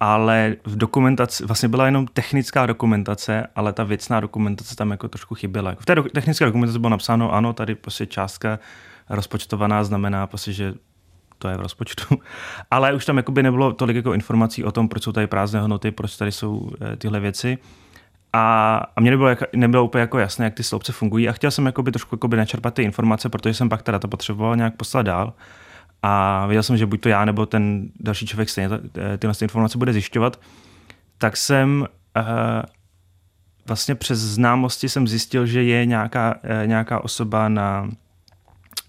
Ale 0.00 0.56
v 0.64 0.76
dokumentaci, 0.76 1.46
vlastně 1.46 1.68
byla 1.68 1.86
jenom 1.86 2.06
technická 2.06 2.66
dokumentace, 2.66 3.46
ale 3.56 3.72
ta 3.72 3.84
věcná 3.84 4.20
dokumentace 4.20 4.76
tam 4.76 4.90
jako 4.90 5.08
trošku 5.08 5.34
chyběla. 5.34 5.74
V 5.78 5.86
té 5.86 5.94
do, 5.94 6.02
technické 6.02 6.44
dokumentaci 6.44 6.78
bylo 6.78 6.90
napsáno, 6.90 7.32
ano, 7.32 7.52
tady 7.52 7.74
prostě 7.74 8.06
částka 8.06 8.58
rozpočtovaná 9.08 9.84
znamená 9.84 10.26
prostě, 10.26 10.52
že 10.52 10.74
to 11.40 11.48
je 11.48 11.56
v 11.56 11.60
rozpočtu. 11.60 12.18
Ale 12.70 12.92
už 12.92 13.04
tam 13.04 13.16
jakoby 13.16 13.42
nebylo 13.42 13.72
tolik 13.72 13.96
jako 13.96 14.12
informací 14.14 14.64
o 14.64 14.72
tom, 14.72 14.88
proč 14.88 15.02
jsou 15.02 15.12
tady 15.12 15.26
prázdné 15.26 15.60
hodnoty, 15.60 15.90
proč 15.90 16.16
tady 16.16 16.32
jsou 16.32 16.70
eh, 16.80 16.96
tyhle 16.96 17.20
věci. 17.20 17.58
A, 18.32 18.76
a 18.96 19.00
mě 19.00 19.10
nebylo, 19.10 19.28
jak, 19.28 19.42
nebylo 19.56 19.84
úplně 19.84 20.00
jako 20.00 20.18
jasné, 20.18 20.44
jak 20.44 20.54
ty 20.54 20.62
sloupce 20.62 20.92
fungují 20.92 21.28
a 21.28 21.32
chtěl 21.32 21.50
jsem 21.50 21.66
jakoby 21.66 21.92
trošku 21.92 22.14
jakoby 22.14 22.36
načerpat 22.36 22.74
ty 22.74 22.82
informace, 22.82 23.28
protože 23.28 23.54
jsem 23.54 23.68
pak 23.68 23.82
teda 23.82 23.98
to 23.98 24.08
potřeboval 24.08 24.56
nějak 24.56 24.76
poslat 24.76 25.02
dál. 25.02 25.32
A 26.02 26.46
věděl 26.46 26.62
jsem, 26.62 26.76
že 26.76 26.86
buď 26.86 27.00
to 27.00 27.08
já 27.08 27.24
nebo 27.24 27.46
ten 27.46 27.88
další 28.00 28.26
člověk 28.26 28.48
stejně 28.48 28.70
eh, 28.74 29.18
tyhle 29.18 29.34
informace 29.42 29.78
bude 29.78 29.92
zjišťovat. 29.92 30.40
Tak 31.18 31.36
jsem 31.36 31.86
uh, 32.16 32.24
vlastně 33.66 33.94
přes 33.94 34.18
známosti 34.18 34.88
jsem 34.88 35.08
zjistil, 35.08 35.46
že 35.46 35.62
je 35.62 35.86
nějaká, 35.86 36.38
nějaká 36.66 37.04
osoba 37.04 37.48
na, 37.48 37.90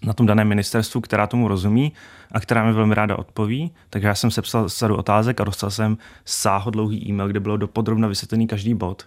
na 0.04 0.12
tom 0.12 0.26
daném 0.26 0.48
ministerstvu, 0.48 1.00
která 1.00 1.26
tomu 1.26 1.48
rozumí 1.48 1.92
a 2.32 2.40
která 2.40 2.64
mi 2.64 2.72
velmi 2.72 2.94
ráda 2.94 3.18
odpoví. 3.18 3.72
Takže 3.90 4.08
já 4.08 4.14
jsem 4.14 4.30
sepsal 4.30 4.68
sadu 4.68 4.96
otázek 4.96 5.40
a 5.40 5.44
dostal 5.44 5.70
jsem 5.70 5.98
sáhodlouhý 6.24 7.08
e-mail, 7.08 7.28
kde 7.28 7.40
bylo 7.40 7.56
dopodrobna 7.56 8.08
vysvětlený 8.08 8.46
každý 8.46 8.74
bod. 8.74 9.06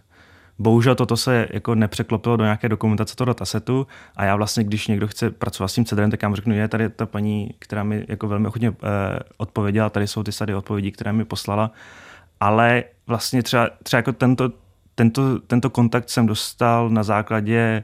Bohužel 0.60 0.96
toto 0.96 1.18
se 1.18 1.48
jako 1.54 1.76
nepřeklopilo 1.76 2.38
do 2.38 2.44
nějaké 2.44 2.70
dokumentace 2.70 3.16
toho 3.16 3.26
datasetu 3.26 3.88
a 4.16 4.26
já 4.26 4.36
vlastně, 4.36 4.64
když 4.64 4.88
někdo 4.88 5.08
chce 5.08 5.30
pracovat 5.30 5.68
s 5.68 5.74
tím 5.74 5.86
cedrem, 5.86 6.12
tak 6.12 6.22
já 6.22 6.30
mu 6.30 6.36
řeknu, 6.36 6.54
je 6.54 6.68
tady 6.68 6.90
ta 6.90 7.06
paní, 7.06 7.50
která 7.60 7.84
mi 7.84 8.06
jako 8.08 8.28
velmi 8.28 8.48
ochotně 8.48 8.70
eh, 8.70 9.20
odpověděla, 9.38 9.90
tady 9.90 10.08
jsou 10.08 10.24
ty 10.24 10.32
sady 10.32 10.56
odpovědí, 10.56 10.92
které 10.92 11.14
mi 11.14 11.26
poslala, 11.26 11.72
ale 12.40 12.84
vlastně 13.08 13.44
třeba, 13.44 13.70
třeba 13.84 13.98
jako 13.98 14.14
tento, 14.14 14.52
tento, 14.96 15.40
tento 15.40 15.70
kontakt 15.70 16.10
jsem 16.10 16.26
dostal 16.28 16.90
na 16.90 17.04
základě 17.04 17.84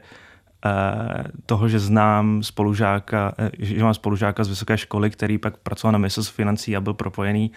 toho, 1.46 1.68
že 1.68 1.78
znám 1.78 2.42
spolužáka, 2.42 3.34
eh, 3.38 3.50
že 3.58 3.84
mám 3.84 3.94
spolužáka 3.94 4.44
z 4.44 4.48
vysoké 4.48 4.78
školy, 4.78 5.10
který 5.10 5.38
pak 5.38 5.56
pracoval 5.56 5.92
na 5.92 5.98
ministerstvu 5.98 6.34
financí 6.34 6.76
a 6.76 6.80
byl 6.80 6.94
propojený 6.94 7.50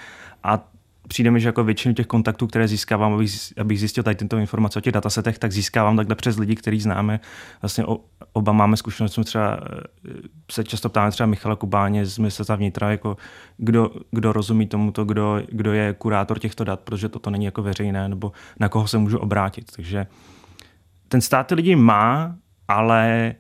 a 0.44 0.68
přijde 1.08 1.32
mi, 1.32 1.40
že 1.40 1.48
jako 1.48 1.64
většinu 1.64 1.94
těch 1.94 2.08
kontaktů, 2.08 2.48
které 2.48 2.68
získávám, 2.68 3.14
abych, 3.14 3.54
abych 3.58 3.80
zjistil 3.80 4.04
tady 4.04 4.16
tyto 4.16 4.38
informace 4.38 4.80
o 4.80 4.82
těch 4.82 4.94
datasetech, 4.94 5.40
tak 5.40 5.52
získávám 5.52 5.98
takhle 5.98 6.16
přes 6.16 6.38
lidi, 6.38 6.56
který 6.56 6.82
známe. 6.82 7.20
Vlastně 7.62 7.86
oba 8.34 8.52
máme 8.52 8.78
zkušenost, 8.78 9.20
třeba 9.24 9.60
eh, 9.64 10.12
se 10.52 10.64
často 10.64 10.90
ptáme 10.90 11.12
třeba 11.12 11.28
Michala 11.28 11.56
Kubáně 11.56 12.06
z 12.06 12.18
ministerstva 12.18 12.56
vnitra, 12.56 12.92
jako 12.92 13.18
kdo, 13.58 13.92
kdo 14.12 14.34
rozumí 14.34 14.68
tomuto, 14.68 15.06
kdo, 15.06 15.42
kdo 15.50 15.74
je 15.74 15.94
kurátor 15.94 16.40
těchto 16.40 16.64
dat, 16.64 16.80
protože 16.80 17.10
toto 17.10 17.30
není 17.30 17.46
jako 17.46 17.64
veřejné, 17.64 18.10
nebo 18.10 18.32
na 18.60 18.70
koho 18.70 18.88
se 18.88 18.98
můžu 18.98 19.18
obrátit. 19.18 19.72
Takže 19.76 20.08
ten 21.08 21.22
stát 21.22 21.48
ty 21.48 21.56
lidi 21.56 21.76
má, 21.76 22.36
ale 22.68 23.36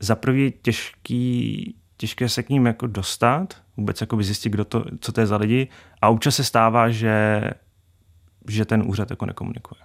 za 0.00 0.16
prvý 0.16 0.52
těžký, 0.62 1.74
těžké 1.96 2.28
se 2.28 2.42
k 2.42 2.48
ním 2.48 2.66
jako 2.66 2.86
dostat, 2.86 3.54
vůbec 3.76 4.00
jako 4.00 4.22
zjistit, 4.22 4.50
kdo 4.50 4.64
to, 4.64 4.84
co 5.00 5.12
to 5.12 5.20
je 5.20 5.26
za 5.26 5.36
lidi. 5.36 5.68
A 6.02 6.08
občas 6.08 6.36
se 6.36 6.44
stává, 6.44 6.90
že, 6.90 7.42
že 8.48 8.64
ten 8.64 8.82
úřad 8.86 9.10
jako 9.10 9.26
nekomunikuje. 9.26 9.80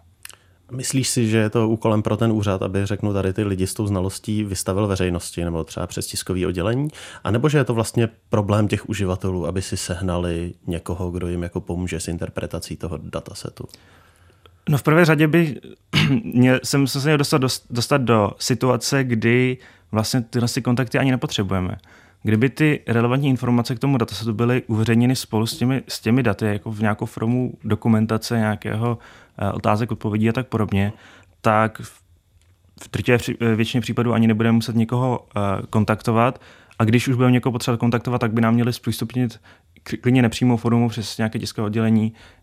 Myslíš 0.72 1.10
si, 1.10 1.28
že 1.28 1.38
je 1.38 1.50
to 1.50 1.70
úkolem 1.70 2.02
pro 2.02 2.18
ten 2.18 2.32
úřad, 2.32 2.62
aby 2.62 2.86
řeknu 2.86 3.14
tady 3.14 3.34
ty 3.34 3.44
lidi 3.44 3.68
s 3.68 3.74
tou 3.74 3.88
znalostí 3.88 4.44
vystavil 4.44 4.88
veřejnosti 4.88 5.44
nebo 5.44 5.64
třeba 5.64 5.88
přes 5.88 6.08
tiskový 6.08 6.46
oddělení? 6.46 6.88
A 7.24 7.32
nebo 7.32 7.50
že 7.50 7.58
je 7.58 7.64
to 7.64 7.74
vlastně 7.74 8.10
problém 8.30 8.68
těch 8.68 8.90
uživatelů, 8.90 9.48
aby 9.48 9.62
si 9.62 9.78
sehnali 9.78 10.54
někoho, 10.68 11.12
kdo 11.12 11.28
jim 11.28 11.44
jako 11.44 11.62
pomůže 11.62 12.00
s 12.00 12.08
interpretací 12.08 12.78
toho 12.78 12.98
datasetu? 12.98 13.68
No 14.70 14.78
v 14.78 14.84
prvé 14.84 15.06
řadě 15.06 15.28
by 15.28 15.60
mě, 16.24 16.60
jsem 16.64 16.88
se 16.88 17.00
měl 17.00 17.18
dostat, 17.18 17.42
dostat 17.70 18.02
do 18.02 18.32
situace, 18.40 19.04
kdy 19.04 19.58
vlastně 19.92 20.22
tyhle 20.22 20.48
kontakty 20.64 21.00
ani 21.00 21.12
nepotřebujeme. 21.12 21.78
Kdyby 22.24 22.50
ty 22.50 22.80
relevantní 22.88 23.30
informace 23.30 23.76
k 23.76 23.80
tomu 23.80 23.98
datasetu 23.98 24.34
byly 24.34 24.64
uveřejněny 24.68 25.16
spolu 25.16 25.46
s 25.46 25.58
těmi, 25.58 25.84
s 25.88 26.00
těmi 26.00 26.24
daty, 26.24 26.46
jako 26.46 26.72
v 26.72 26.80
nějakou 26.80 27.06
formu 27.06 27.54
dokumentace 27.64 28.38
nějakého 28.38 28.98
uh, 29.42 29.56
otázek, 29.56 29.92
odpovědí 29.92 30.30
a 30.30 30.34
tak 30.34 30.48
podobně, 30.48 30.94
tak 31.42 31.82
v 32.84 32.88
trtě 32.88 33.18
většině 33.56 33.82
případů 33.82 34.14
ani 34.14 34.28
nebudeme 34.28 34.56
muset 34.56 34.76
někoho 34.76 35.20
uh, 35.20 35.42
kontaktovat 35.70 36.42
a 36.80 36.84
když 36.84 37.08
už 37.08 37.16
budeme 37.16 37.32
někoho 37.32 37.52
potřebovat 37.52 37.80
kontaktovat, 37.80 38.22
tak 38.22 38.34
by 38.34 38.42
nám 38.42 38.54
měli 38.54 38.74
zpřístupnit 38.74 39.40
klidně 40.02 40.22
nepřímou 40.22 40.58
formou 40.58 40.90
přes 40.90 41.18
nějaké 41.18 41.40
tiskové 41.40 41.66
oddělení 41.66 42.14
eh, 42.14 42.43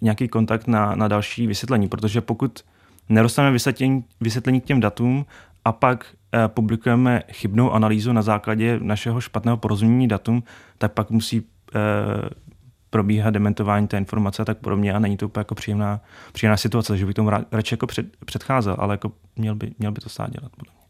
nějaký 0.00 0.28
kontakt 0.28 0.66
na, 0.66 0.94
na 0.94 1.08
další 1.08 1.46
vysvětlení, 1.46 1.88
protože 1.88 2.20
pokud 2.20 2.64
nedostaneme 3.08 3.52
vysvětlení, 3.52 4.04
vysvětlení 4.20 4.60
k 4.60 4.64
těm 4.64 4.80
datům 4.80 5.26
a 5.64 5.72
pak 5.72 6.06
eh, 6.34 6.48
publikujeme 6.48 7.22
chybnou 7.32 7.72
analýzu 7.72 8.12
na 8.12 8.22
základě 8.22 8.78
našeho 8.82 9.20
špatného 9.20 9.56
porozumění 9.56 10.08
datům, 10.08 10.42
tak 10.78 10.92
pak 10.92 11.10
musí 11.10 11.42
eh, 11.74 11.80
probíhat 12.90 13.30
dementování 13.30 13.88
té 13.88 13.96
informace 13.98 14.42
a 14.42 14.44
tak 14.44 14.58
podobně 14.58 14.92
a 14.92 14.98
není 14.98 15.16
to 15.16 15.26
úplně 15.26 15.40
jako 15.40 15.54
příjemná, 15.54 16.00
příjemná 16.32 16.56
situace, 16.56 16.96
že 16.96 17.06
bych 17.06 17.14
tomu 17.14 17.30
radši 17.52 17.74
jako 17.74 17.86
před, 17.86 18.06
předcházel, 18.26 18.76
ale 18.78 18.94
jako 18.94 19.12
měl 19.36 19.54
by, 19.54 19.72
měl 19.78 19.92
by 19.92 20.00
to 20.00 20.08
stát 20.08 20.30
dělat. 20.30 20.52
Podle 20.56 20.72
mě. 20.74 20.85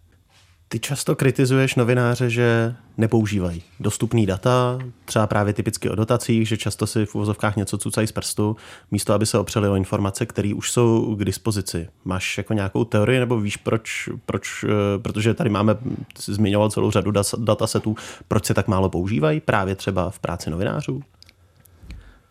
Ty 0.68 0.78
často 0.80 1.16
kritizuješ 1.16 1.74
novináře, 1.74 2.30
že 2.30 2.74
nepoužívají 2.96 3.62
dostupný 3.80 4.26
data, 4.26 4.78
třeba 5.04 5.26
právě 5.26 5.52
typicky 5.52 5.90
o 5.90 5.94
dotacích, 5.94 6.48
že 6.48 6.56
často 6.56 6.86
si 6.86 7.06
v 7.06 7.14
uvozovkách 7.14 7.56
něco 7.56 7.78
cucají 7.78 8.06
z 8.06 8.12
prstu, 8.12 8.56
místo 8.90 9.14
aby 9.14 9.26
se 9.26 9.38
opřeli 9.38 9.68
o 9.68 9.76
informace, 9.76 10.26
které 10.26 10.54
už 10.54 10.70
jsou 10.70 11.16
k 11.16 11.24
dispozici. 11.24 11.88
Máš 12.04 12.38
jako 12.38 12.52
nějakou 12.52 12.84
teorii 12.84 13.20
nebo 13.20 13.40
víš, 13.40 13.56
proč, 13.56 14.08
proč 14.26 14.64
eh, 14.64 14.98
protože 14.98 15.34
tady 15.34 15.50
máme, 15.50 15.76
zmiňoval 16.18 16.70
celou 16.70 16.90
řadu 16.90 17.12
datasetů, 17.38 17.96
proč 18.28 18.44
se 18.44 18.54
tak 18.54 18.68
málo 18.68 18.90
používají 18.90 19.40
právě 19.40 19.76
třeba 19.76 20.10
v 20.10 20.18
práci 20.18 20.50
novinářů? 20.50 21.02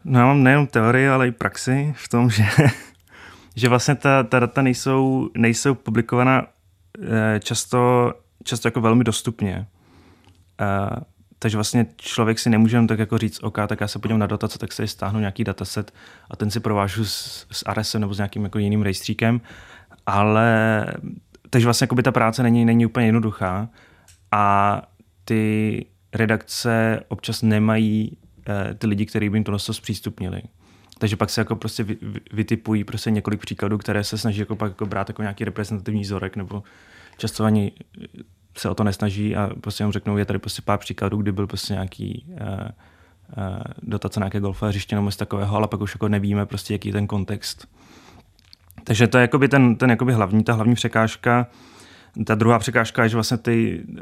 No 0.06 0.20
já 0.20 0.26
mám 0.26 0.44
nejen 0.44 0.68
teorii, 0.68 1.10
ale 1.10 1.28
i 1.28 1.32
praxi 1.32 1.94
v 1.98 2.10
tom, 2.10 2.30
že, 2.30 2.46
že 3.56 3.70
vlastně 3.70 3.96
ta, 3.96 4.24
ta 4.24 4.40
data 4.40 4.62
nejsou, 4.62 5.30
nejsou 5.38 5.76
publikovaná 5.76 6.48
eh, 7.02 7.40
často 7.40 8.12
často 8.46 8.68
jako 8.68 8.82
velmi 8.82 9.04
dostupně. 9.04 9.68
Uh, 10.62 11.04
takže 11.40 11.58
vlastně 11.58 11.86
člověk 11.98 12.40
si 12.40 12.50
nemůže 12.50 12.82
tak 12.88 13.00
jako 13.00 13.18
říct, 13.18 13.44
OK, 13.44 13.58
tak 13.68 13.82
já 13.82 13.88
se 13.88 14.00
podívám 14.00 14.20
na 14.20 14.28
dotace, 14.28 14.60
tak 14.60 14.74
si 14.74 14.88
stáhnu 14.88 15.20
nějaký 15.20 15.44
dataset 15.44 15.94
a 16.30 16.36
ten 16.36 16.52
si 16.52 16.60
provážu 16.60 17.06
s, 17.06 17.48
s 17.52 17.64
Aresem 17.66 18.02
nebo 18.02 18.14
s 18.14 18.18
nějakým 18.18 18.44
jako 18.44 18.60
jiným 18.60 18.82
rejstříkem. 18.82 19.42
Ale 20.06 20.86
takže 21.50 21.68
vlastně 21.68 21.84
jako 21.84 21.96
by 21.96 22.04
ta 22.04 22.12
práce 22.12 22.44
není, 22.44 22.66
není 22.66 22.86
úplně 22.86 23.06
jednoduchá 23.06 23.70
a 24.32 24.82
ty 25.26 25.86
redakce 26.14 27.00
občas 27.08 27.42
nemají 27.42 28.18
uh, 28.50 28.74
ty 28.78 28.88
lidi, 28.88 29.06
kteří 29.06 29.30
by 29.30 29.38
jim 29.38 29.44
to 29.44 29.60
zpřístupnili. 29.60 30.42
Takže 31.00 31.16
pak 31.16 31.30
se 31.30 31.42
jako 31.42 31.56
prostě 31.56 31.84
vy, 31.84 31.98
vy, 32.02 32.20
vytipují 32.34 32.84
prostě 32.84 33.12
několik 33.12 33.40
příkladů, 33.40 33.78
které 33.78 34.04
se 34.04 34.18
snaží 34.18 34.40
jako 34.40 34.56
pak 34.56 34.72
jako 34.72 34.86
brát 34.86 35.10
jako 35.10 35.22
nějaký 35.22 35.46
reprezentativní 35.46 36.02
vzorek 36.02 36.36
nebo 36.36 36.64
často 37.18 37.44
ani 37.44 37.72
se 38.58 38.70
o 38.70 38.76
to 38.76 38.84
nesnaží 38.84 39.36
a 39.36 39.50
prostě 39.62 39.82
jenom 39.82 39.92
řeknou, 39.92 40.18
je 40.18 40.26
tady 40.26 40.40
prostě 40.40 40.62
pár 40.62 40.80
příkladů, 40.80 41.18
kdy 41.18 41.32
byl 41.32 41.48
prostě 41.48 41.74
nějaký 41.74 42.26
uh, 42.30 42.38
uh, 42.38 43.62
dotace 43.82 44.20
na 44.20 44.24
nějaké 44.24 44.40
golfové 44.40 44.70
hřiště 44.70 44.96
nebo 44.96 45.12
takového, 45.12 45.56
ale 45.56 45.68
pak 45.68 45.82
už 45.82 45.96
jako 45.96 46.08
nevíme 46.08 46.46
prostě, 46.46 46.74
jaký 46.74 46.90
je 46.90 46.94
ten 46.94 47.08
kontext. 47.08 47.68
Takže 48.84 49.08
to 49.08 49.18
je 49.18 49.22
jakoby 49.22 49.48
ten, 49.48 49.76
ten 49.76 49.90
jakoby 49.90 50.14
hlavní, 50.14 50.44
ta 50.44 50.54
hlavní 50.54 50.76
překážka. 50.76 51.48
Ta 52.26 52.36
druhá 52.36 52.60
překážka 52.60 53.04
je, 53.04 53.10
že 53.10 53.16
vlastně 53.16 53.38
ty 53.38 53.86
eh, 53.98 54.02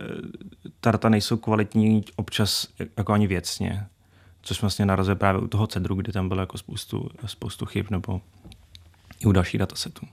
ta 0.80 0.92
data 0.92 1.10
nejsou 1.10 1.38
kvalitní 1.38 2.04
občas 2.16 2.68
jako 2.98 3.14
ani 3.14 3.28
věcně, 3.28 3.88
což 4.42 4.62
vlastně 4.62 4.86
narazuje 4.86 5.16
právě 5.16 5.42
u 5.42 5.48
toho 5.48 5.68
cedru, 5.68 5.96
kdy 5.96 6.12
tam 6.12 6.28
bylo 6.28 6.42
jako 6.42 6.58
spoustu, 6.58 7.10
spoustu 7.26 7.66
chyb 7.66 7.86
nebo 7.90 8.22
i 9.20 9.26
u 9.26 9.32
dalších 9.32 9.60
datasetů. 9.60 10.08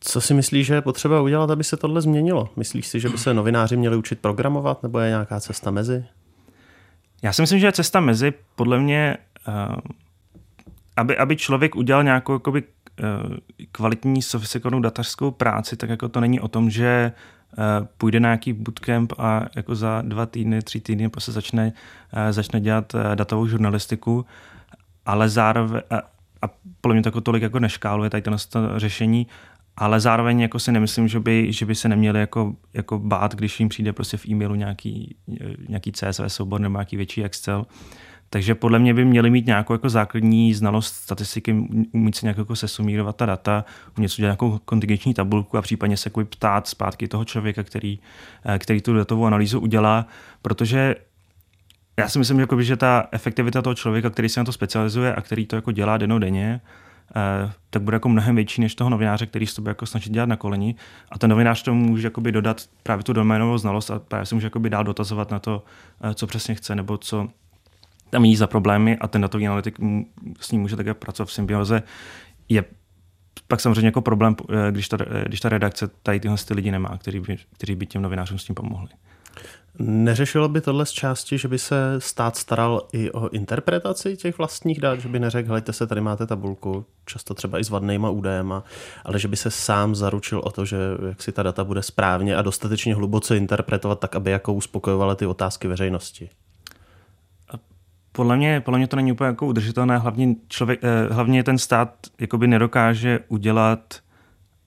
Co 0.00 0.20
si 0.20 0.34
myslíš, 0.34 0.66
že 0.66 0.74
je 0.74 0.82
potřeba 0.82 1.20
udělat, 1.20 1.50
aby 1.50 1.64
se 1.64 1.76
tohle 1.76 2.00
změnilo? 2.00 2.48
Myslíš 2.56 2.86
si, 2.86 3.00
že 3.00 3.08
by 3.08 3.18
se 3.18 3.34
novináři 3.34 3.76
měli 3.76 3.96
učit 3.96 4.18
programovat, 4.18 4.82
nebo 4.82 4.98
je 4.98 5.08
nějaká 5.08 5.40
cesta 5.40 5.70
mezi? 5.70 6.04
Já 7.22 7.32
si 7.32 7.42
myslím, 7.42 7.58
že 7.58 7.66
je 7.66 7.72
cesta 7.72 8.00
mezi, 8.00 8.32
podle 8.56 8.78
mě, 8.78 9.16
uh, 9.48 9.76
aby, 10.96 11.16
aby 11.16 11.36
člověk 11.36 11.76
udělal 11.76 12.04
nějakou 12.04 12.32
jakoby, 12.32 12.62
uh, 12.62 13.36
kvalitní 13.72 14.22
sofistikovanou 14.22 14.80
datařskou 14.80 15.30
práci, 15.30 15.76
tak 15.76 15.90
jako 15.90 16.08
to 16.08 16.20
není 16.20 16.40
o 16.40 16.48
tom, 16.48 16.70
že 16.70 17.12
uh, 17.58 17.86
půjde 17.98 18.20
na 18.20 18.28
nějaký 18.28 18.52
bootcamp 18.52 19.12
a 19.18 19.46
jako 19.56 19.74
za 19.74 20.02
dva 20.02 20.26
týdny, 20.26 20.62
tři 20.62 20.80
týdny 20.80 21.08
prostě 21.08 21.32
začne, 21.32 21.72
začne 22.30 22.60
dělat 22.60 22.92
datovou 23.14 23.46
žurnalistiku, 23.46 24.26
ale 25.06 25.28
zároveň, 25.28 25.82
a, 25.90 25.96
a 26.42 26.50
podle 26.80 26.94
mě 26.94 27.02
to 27.02 27.20
tolik 27.20 27.42
jako 27.42 27.58
neškáluje 27.58 28.10
tady 28.10 28.22
to 28.22 28.78
řešení, 28.78 29.26
ale 29.78 30.00
zároveň 30.00 30.40
jako 30.40 30.58
si 30.58 30.72
nemyslím, 30.72 31.08
že 31.08 31.20
by, 31.20 31.52
že 31.52 31.66
by 31.66 31.74
se 31.74 31.88
neměli 31.88 32.20
jako, 32.20 32.54
jako 32.74 32.98
bát, 32.98 33.34
když 33.34 33.60
jim 33.60 33.68
přijde 33.68 33.92
prostě 33.92 34.16
v 34.16 34.28
e-mailu 34.28 34.54
nějaký, 34.54 35.16
nějaký 35.68 35.92
CSV 35.92 36.20
soubor 36.26 36.60
nebo 36.60 36.76
nějaký 36.78 36.96
větší 36.96 37.24
Excel. 37.24 37.66
Takže 38.30 38.54
podle 38.54 38.78
mě 38.78 38.94
by 38.94 39.04
měli 39.04 39.30
mít 39.30 39.46
nějakou 39.46 39.72
jako 39.72 39.88
základní 39.88 40.54
znalost 40.54 40.94
statistiky, 40.94 41.52
umít 41.92 42.14
se 42.14 42.26
nějak 42.26 42.38
jako 42.38 42.56
sesumírovat 42.56 43.16
ta 43.16 43.26
data, 43.26 43.64
umět 43.98 44.12
udělat 44.12 44.28
nějakou 44.28 44.58
kontingenční 44.64 45.14
tabulku 45.14 45.58
a 45.58 45.62
případně 45.62 45.96
se 45.96 46.08
jako 46.08 46.24
ptát 46.24 46.66
zpátky 46.66 47.08
toho 47.08 47.24
člověka, 47.24 47.62
který, 47.62 47.98
eh, 48.44 48.58
který 48.58 48.80
tu 48.80 48.94
datovou 48.94 49.26
analýzu 49.26 49.60
udělá, 49.60 50.06
protože 50.42 50.94
já 51.96 52.08
si 52.08 52.18
myslím, 52.18 52.46
že 52.60 52.76
ta 52.76 53.08
efektivita 53.12 53.62
toho 53.62 53.74
člověka, 53.74 54.10
který 54.10 54.28
se 54.28 54.40
na 54.40 54.44
to 54.44 54.52
specializuje 54.52 55.14
a 55.14 55.20
který 55.20 55.46
to 55.46 55.56
jako 55.56 55.72
dělá 55.72 55.96
denodenně, 55.96 56.60
Eh, 56.60 56.87
tak 57.70 57.82
bude 57.82 57.94
jako 57.94 58.08
mnohem 58.08 58.36
větší 58.36 58.60
než 58.60 58.74
toho 58.74 58.90
novináře, 58.90 59.26
který 59.26 59.46
se 59.46 59.56
to 59.56 59.62
bude 59.62 59.70
jako 59.70 59.86
snažit 59.86 60.12
dělat 60.12 60.28
na 60.28 60.36
koleni. 60.36 60.74
A 61.10 61.18
ten 61.18 61.30
novinář 61.30 61.62
tomu 61.62 61.84
může 61.84 62.06
jakoby 62.06 62.32
dodat 62.32 62.62
právě 62.82 63.04
tu 63.04 63.12
doménovou 63.12 63.58
znalost 63.58 63.90
a 63.90 63.98
právě 63.98 64.26
se 64.26 64.34
může 64.34 64.46
jakoby 64.46 64.70
dál 64.70 64.84
dotazovat 64.84 65.30
na 65.30 65.38
to, 65.38 65.64
eh, 66.00 66.14
co 66.14 66.26
přesně 66.26 66.54
chce, 66.54 66.74
nebo 66.74 66.98
co 66.98 67.28
tam 68.10 68.24
jí 68.24 68.36
za 68.36 68.46
problémy 68.46 68.98
a 68.98 69.08
ten 69.08 69.22
datový 69.22 69.46
analytik 69.46 69.78
s 70.40 70.52
ním 70.52 70.60
může 70.60 70.76
také 70.76 70.94
pracovat 70.94 71.26
v 71.26 71.32
symbioze. 71.32 71.82
Je 72.48 72.64
pak 73.48 73.60
samozřejmě 73.60 73.86
jako 73.86 74.00
problém, 74.00 74.36
eh, 74.50 74.72
když 74.72 74.88
ta, 74.88 74.96
když 75.26 75.40
ta 75.40 75.48
redakce 75.48 75.88
tady 76.02 76.20
tyhle 76.20 76.36
ty 76.36 76.54
lidi 76.54 76.70
nemá, 76.70 76.98
kteří 76.98 77.20
by, 77.20 77.36
kteří 77.52 77.74
by 77.74 77.86
těm 77.86 78.02
novinářům 78.02 78.38
s 78.38 78.44
tím 78.44 78.54
pomohli. 78.54 78.88
Neřešilo 79.80 80.48
by 80.48 80.60
tohle 80.60 80.86
z 80.86 80.90
části, 80.90 81.38
že 81.38 81.48
by 81.48 81.58
se 81.58 81.94
stát 81.98 82.36
staral 82.36 82.88
i 82.92 83.10
o 83.10 83.28
interpretaci 83.28 84.16
těch 84.16 84.38
vlastních 84.38 84.80
dat, 84.80 85.00
že 85.00 85.08
by 85.08 85.18
neřekl, 85.18 85.52
hejte 85.52 85.72
se, 85.72 85.86
tady 85.86 86.00
máte 86.00 86.26
tabulku, 86.26 86.84
často 87.06 87.34
třeba 87.34 87.58
i 87.58 87.64
s 87.64 87.70
vadnýma 87.70 88.10
údajema, 88.10 88.64
ale 89.04 89.18
že 89.18 89.28
by 89.28 89.36
se 89.36 89.50
sám 89.50 89.94
zaručil 89.94 90.40
o 90.44 90.50
to, 90.50 90.64
že 90.64 90.76
jak 91.08 91.22
si 91.22 91.32
ta 91.32 91.42
data 91.42 91.64
bude 91.64 91.82
správně 91.82 92.36
a 92.36 92.42
dostatečně 92.42 92.94
hluboce 92.94 93.36
interpretovat 93.36 94.00
tak, 94.00 94.16
aby 94.16 94.30
jako 94.30 94.52
uspokojovala 94.52 95.14
ty 95.14 95.26
otázky 95.26 95.68
veřejnosti. 95.68 96.30
Podle 98.12 98.36
mě, 98.36 98.60
podle 98.60 98.78
mě 98.78 98.86
to 98.86 98.96
není 98.96 99.12
úplně 99.12 99.26
jako 99.26 99.46
udržitelné, 99.46 99.98
hlavně, 99.98 100.34
člověk, 100.48 100.80
eh, 100.82 101.12
hlavně 101.12 101.44
ten 101.44 101.58
stát 101.58 101.94
jakoby 102.20 102.46
nedokáže 102.46 103.20
udělat 103.28 103.94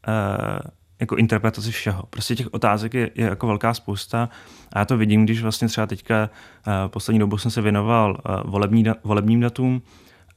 eh, 0.08 0.60
jako 1.02 1.16
interpretaci 1.16 1.72
všeho. 1.72 2.04
Prostě 2.10 2.36
těch 2.36 2.54
otázek 2.54 2.94
je, 2.94 3.12
je 3.16 3.26
jako 3.26 3.48
velká 3.48 3.74
spousta 3.74 4.30
a 4.74 4.80
já 4.80 4.86
to 4.86 4.98
vidím, 4.98 5.24
když 5.24 5.42
vlastně 5.42 5.68
třeba 5.68 5.88
teďka 5.88 6.30
uh, 6.68 6.74
poslední 6.88 7.20
dobou 7.20 7.38
jsem 7.38 7.52
se 7.52 7.62
věnoval 7.62 8.22
uh, 8.30 8.52
volební, 8.52 8.86
volebním 9.04 9.40
datům 9.40 9.82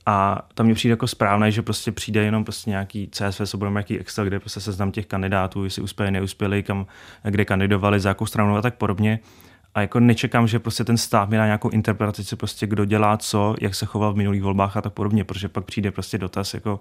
A 0.06 0.49
tam 0.54 0.66
mě 0.66 0.75
přijde 0.75 0.92
jako 0.92 1.06
správné, 1.06 1.50
že 1.52 1.62
prostě 1.62 1.92
přijde 1.92 2.23
jenom 2.23 2.44
prostě 2.44 2.71
nějaký 2.71 3.09
CSV, 3.12 3.54
nebo 3.54 3.71
nějaký 3.71 3.99
Excel, 3.99 4.25
kde 4.25 4.40
prostě 4.40 4.61
seznam 4.61 4.92
těch 4.92 5.06
kandidátů, 5.06 5.64
jestli 5.64 5.83
uspěli, 5.83 6.11
neuspěli, 6.11 6.62
kam, 6.62 6.87
kde 7.23 7.44
kandidovali, 7.44 8.00
za 8.00 8.09
jakou 8.09 8.26
stranu 8.26 8.56
a 8.56 8.62
tak 8.62 8.75
podobně. 8.75 9.21
A 9.75 9.80
jako 9.80 10.00
nečekám, 10.00 10.47
že 10.47 10.59
prostě 10.59 10.85
ten 10.85 10.97
stát 10.97 11.28
mi 11.28 11.37
dá 11.37 11.44
nějakou 11.44 11.68
interpretaci, 11.68 12.37
prostě 12.37 12.66
kdo 12.66 12.85
dělá 12.85 13.16
co, 13.16 13.54
jak 13.61 13.75
se 13.75 13.87
choval 13.87 14.12
v 14.12 14.16
minulých 14.16 14.42
volbách 14.42 14.76
a 14.76 14.80
tak 14.80 14.92
podobně, 14.92 15.25
protože 15.25 15.49
pak 15.49 15.64
přijde 15.64 15.90
prostě 15.90 16.18
dotaz 16.18 16.54
jako 16.54 16.80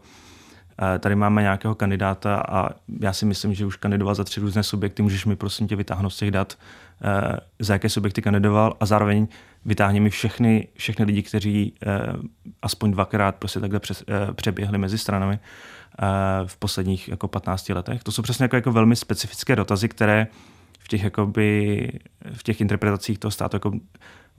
tady 0.99 1.15
máme 1.15 1.41
nějakého 1.41 1.75
kandidáta 1.75 2.35
a 2.49 2.69
já 3.01 3.13
si 3.13 3.25
myslím, 3.25 3.53
že 3.53 3.65
už 3.65 3.75
kandidoval 3.75 4.15
za 4.15 4.23
tři 4.23 4.39
různé 4.39 4.63
subjekty, 4.63 5.01
můžeš 5.01 5.25
mi 5.25 5.35
prosím 5.35 5.67
tě 5.67 5.75
vytáhnout 5.75 6.09
z 6.09 6.17
těch 6.17 6.31
dat, 6.31 6.57
eh, 7.03 7.37
za 7.59 7.73
jaké 7.73 7.89
subjekty 7.89 8.21
kandidoval 8.21 8.77
a 8.79 8.85
zároveň 8.85 9.27
vytáhně 9.65 10.01
mi 10.01 10.09
všechny, 10.09 10.67
všechny 10.77 11.05
lidi, 11.05 11.23
kteří 11.23 11.73
eh, 11.85 12.13
aspoň 12.61 12.91
dvakrát 12.91 13.35
prostě 13.35 13.59
takhle 13.59 13.79
přes, 13.79 14.03
přeběhli 14.33 14.77
mezi 14.77 14.97
stranami 14.97 15.39
v 16.45 16.57
posledních 16.57 17.07
jako 17.09 17.27
15 17.27 17.69
letech. 17.69 18.03
To 18.03 18.11
jsou 18.11 18.21
přesně 18.21 18.43
jako, 18.43 18.55
jako 18.55 18.71
velmi 18.71 18.95
specifické 18.95 19.55
dotazy, 19.55 19.89
které 19.89 20.27
v 20.79 20.87
těch, 20.87 21.03
jakoby, 21.03 21.89
v 22.33 22.43
těch 22.43 22.61
interpretacích 22.61 23.19
toho 23.19 23.31
státu 23.31 23.55
jako, 23.55 23.71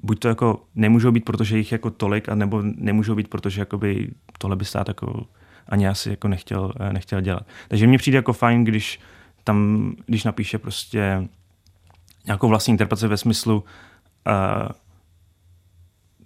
buď 0.02 0.18
to 0.18 0.28
jako 0.28 0.62
nemůžou 0.74 1.12
být, 1.12 1.24
protože 1.24 1.58
jich 1.58 1.72
jako 1.72 1.90
tolik, 1.90 2.28
nebo 2.28 2.62
nemůžou 2.62 3.14
být, 3.14 3.28
protože 3.28 3.60
jakoby 3.60 4.10
tohle 4.38 4.56
by 4.56 4.64
stát 4.64 4.88
jako 4.88 5.26
ani 5.68 5.88
asi 5.88 6.10
jako 6.10 6.28
nechtěl, 6.28 6.72
eh, 6.80 6.92
nechtěl 6.92 7.20
dělat. 7.20 7.46
Takže 7.68 7.86
mně 7.86 7.98
přijde 7.98 8.16
jako 8.16 8.32
fajn, 8.32 8.64
když 8.64 9.00
tam, 9.44 9.90
když 10.06 10.24
napíše 10.24 10.58
prostě 10.58 11.28
nějakou 12.26 12.48
vlastní 12.48 12.70
interpretaci 12.70 13.08
ve 13.08 13.16
smyslu 13.16 13.64
uh, 14.26 14.68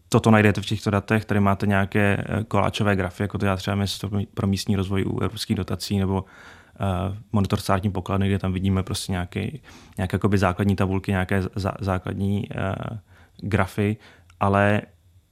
toto 0.08 0.30
najdete 0.30 0.60
v 0.60 0.66
těchto 0.66 0.90
datech, 0.90 1.24
tady 1.24 1.40
máte 1.40 1.66
nějaké 1.66 2.24
eh, 2.28 2.44
koláčové 2.44 2.96
grafy, 2.96 3.22
jako 3.22 3.38
to 3.38 3.46
já 3.46 3.56
třeba 3.56 3.76
pro 4.34 4.46
místní 4.46 4.76
rozvoj 4.76 5.04
u 5.06 5.20
evropských 5.20 5.56
dotací, 5.56 5.98
nebo 5.98 6.22
uh, 6.22 7.16
monitor 7.32 7.60
státní 7.60 7.90
pokladny, 7.90 8.28
kde 8.28 8.38
tam 8.38 8.52
vidíme 8.52 8.82
prostě 8.82 9.12
nějaké, 9.12 9.40
nějaké 9.96 10.14
jakoby 10.14 10.38
základní 10.38 10.76
tabulky, 10.76 11.10
nějaké 11.10 11.42
zá, 11.42 11.72
základní 11.80 12.48
uh, 12.48 12.98
grafy, 13.40 13.96
ale 14.40 14.82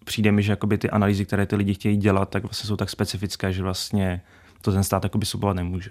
přijde 0.06 0.32
mi, 0.32 0.42
že 0.42 0.52
jakoby 0.52 0.78
ty 0.78 0.90
analýzy, 0.90 1.24
které 1.24 1.46
ty 1.46 1.56
lidi 1.56 1.74
chtějí 1.74 1.96
dělat, 1.96 2.30
tak 2.30 2.42
vlastně 2.42 2.66
jsou 2.66 2.76
tak 2.76 2.90
specifické, 2.90 3.52
že 3.52 3.62
vlastně 3.62 4.22
to 4.60 4.72
ten 4.72 4.84
stát 4.84 5.04
jakoby 5.04 5.26
supovat 5.26 5.56
nemůže. 5.56 5.90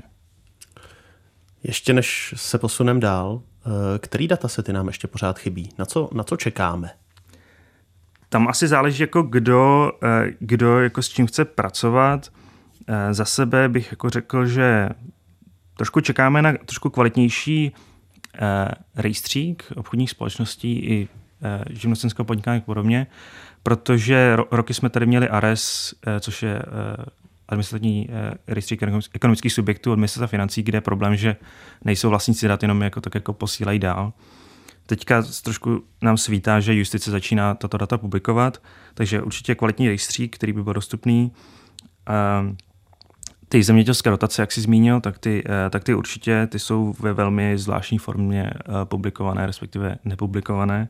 Ještě 1.64 1.94
než 1.94 2.34
se 2.38 2.58
posuneme 2.58 3.00
dál, 3.00 3.42
eh, 3.42 4.00
který 4.00 4.28
data 4.28 4.48
se 4.48 4.64
ty 4.64 4.74
nám 4.74 4.88
ještě 4.88 5.08
pořád 5.08 5.40
chybí? 5.40 5.70
Na 5.78 5.86
co, 5.86 6.10
na 6.14 6.24
co 6.24 6.38
čekáme? 6.38 6.90
Tam 8.30 8.48
asi 8.48 8.68
záleží, 8.68 9.04
jako 9.04 9.22
kdo, 9.22 9.92
kdo 10.40 10.80
jako 10.80 11.02
s 11.02 11.10
čím 11.10 11.28
chce 11.28 11.46
pracovat. 11.46 12.32
Za 13.12 13.26
sebe 13.26 13.70
bych 13.70 13.92
jako 13.92 14.10
řekl, 14.10 14.46
že 14.46 14.90
trošku 15.78 16.02
čekáme 16.02 16.42
na 16.42 16.54
trošku 16.54 16.90
kvalitnější 16.90 17.72
rejstřík 18.96 19.72
obchodních 19.76 20.10
společností 20.10 20.80
i 20.86 21.08
živnostenského 21.70 22.26
podnikání 22.26 22.62
a 22.62 22.66
podobně, 22.66 23.08
protože 23.66 24.36
ro- 24.36 24.46
roky 24.52 24.74
jsme 24.74 24.90
tady 24.90 25.06
měli 25.06 25.30
ARES, 25.30 25.94
uh, 26.08 26.14
což 26.20 26.44
je 26.44 26.56
uh, 26.56 27.06
administrativní 27.48 28.08
uh, 28.10 28.16
rejstřík 28.48 28.84
ekonomických 29.14 29.54
subjektů 29.54 29.92
od 29.92 29.96
ministerstva 29.96 30.28
financí, 30.28 30.64
kde 30.64 30.78
je 30.78 30.82
problém, 30.82 31.16
že 31.16 31.36
nejsou 31.86 32.10
vlastníci 32.10 32.48
dat, 32.48 32.62
jenom 32.62 32.82
jako 32.82 33.02
tak 33.02 33.16
jako 33.16 33.34
posílají 33.34 33.80
dál. 33.80 34.14
Teďka 34.86 35.24
trošku 35.44 35.84
nám 36.02 36.18
svítá, 36.18 36.60
že 36.60 36.76
justice 36.76 37.12
začíná 37.12 37.56
tato 37.56 37.78
data 37.78 37.98
publikovat, 37.98 38.62
takže 38.94 39.22
určitě 39.22 39.56
kvalitní 39.56 39.88
rejstřík, 39.88 40.36
který 40.36 40.54
by 40.54 40.64
byl 40.64 40.74
dostupný. 40.74 41.32
Uh, 42.10 42.56
ty 43.50 43.64
zemědělské 43.64 44.10
dotace, 44.10 44.42
jak 44.42 44.52
jsi 44.52 44.62
zmínil, 44.62 45.02
tak 45.02 45.20
ty, 45.20 45.44
eh, 45.46 45.70
tak 45.70 45.84
ty 45.84 45.94
určitě 45.94 46.48
ty 46.48 46.60
jsou 46.60 46.94
ve 47.00 47.14
velmi 47.14 47.58
zvláštní 47.58 47.98
formě 47.98 48.52
eh, 48.54 48.62
publikované, 48.84 49.46
respektive 49.46 49.98
nepublikované 50.06 50.88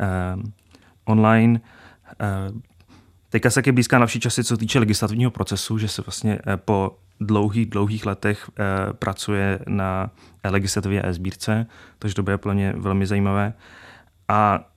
eh, 0.00 0.06
online. 1.04 1.60
Teďka 3.28 3.50
se 3.50 3.54
taky 3.54 3.72
blízká 3.72 3.98
na 3.98 4.06
vší 4.06 4.20
časy, 4.20 4.44
co 4.44 4.56
týče 4.56 4.78
legislativního 4.78 5.30
procesu, 5.30 5.78
že 5.78 5.88
se 5.88 6.02
vlastně 6.02 6.38
po 6.56 6.98
dlouhých, 7.20 7.66
dlouhých 7.66 8.06
letech 8.06 8.50
pracuje 8.92 9.58
na 9.68 10.10
legislativě 10.44 11.02
e-sbírce, 11.04 11.66
takže 11.98 12.14
to 12.14 12.22
bude 12.22 12.38
plně 12.38 12.74
velmi 12.76 13.06
zajímavé. 13.06 13.52
A 14.28 14.70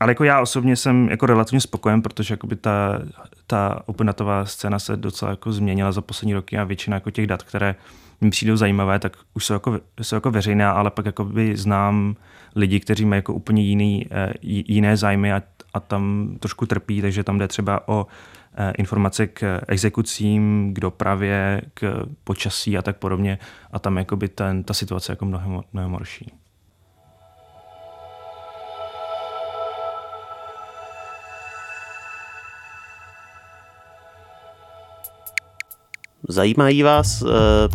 ale 0.00 0.10
jako 0.10 0.24
já 0.24 0.40
osobně 0.40 0.76
jsem 0.76 1.08
jako 1.08 1.26
relativně 1.26 1.60
spokojen, 1.60 2.02
protože 2.02 2.34
jakoby 2.34 2.56
ta, 2.56 3.00
ta 3.46 3.82
openatová 3.86 4.44
scéna 4.44 4.78
se 4.78 4.96
docela 4.96 5.30
jako 5.30 5.52
změnila 5.52 5.92
za 5.92 6.00
poslední 6.00 6.34
roky 6.34 6.58
a 6.58 6.64
většina 6.64 6.96
jako 6.96 7.10
těch 7.10 7.26
dat, 7.26 7.42
které 7.42 7.74
mi 8.20 8.30
přijdou 8.30 8.56
zajímavé, 8.56 8.98
tak 8.98 9.16
už 9.34 9.44
jsou 9.44 9.52
jako, 9.52 9.80
jsou 10.02 10.14
jako 10.14 10.30
veřejné, 10.30 10.66
ale 10.66 10.90
pak 10.90 11.06
jakoby 11.06 11.56
znám 11.56 12.16
lidi, 12.56 12.80
kteří 12.80 13.04
mají 13.04 13.18
jako 13.18 13.34
úplně 13.34 13.62
jiný, 13.62 14.06
eh, 14.10 14.32
jiné 14.42 14.96
zájmy 14.96 15.32
a, 15.32 15.42
a 15.74 15.80
tam 15.80 16.36
trošku 16.40 16.66
trpí, 16.66 17.02
takže 17.02 17.24
tam 17.24 17.38
jde 17.38 17.48
třeba 17.48 17.88
o 17.88 18.06
eh, 18.54 18.72
informace 18.78 19.26
k 19.26 19.60
exekucím, 19.68 20.70
k 20.74 20.80
dopravě, 20.80 21.62
k 21.74 22.04
počasí 22.24 22.78
a 22.78 22.82
tak 22.82 22.96
podobně 22.96 23.38
a 23.72 23.78
tam 23.78 23.96
jakoby 23.96 24.28
ten, 24.28 24.64
ta 24.64 24.74
situace 24.74 25.12
jako 25.12 25.24
mnohem, 25.24 25.60
mnohem 25.72 25.92
horší. 25.92 26.32
Zajímají 36.28 36.82
vás 36.82 37.22
e, 37.22 37.26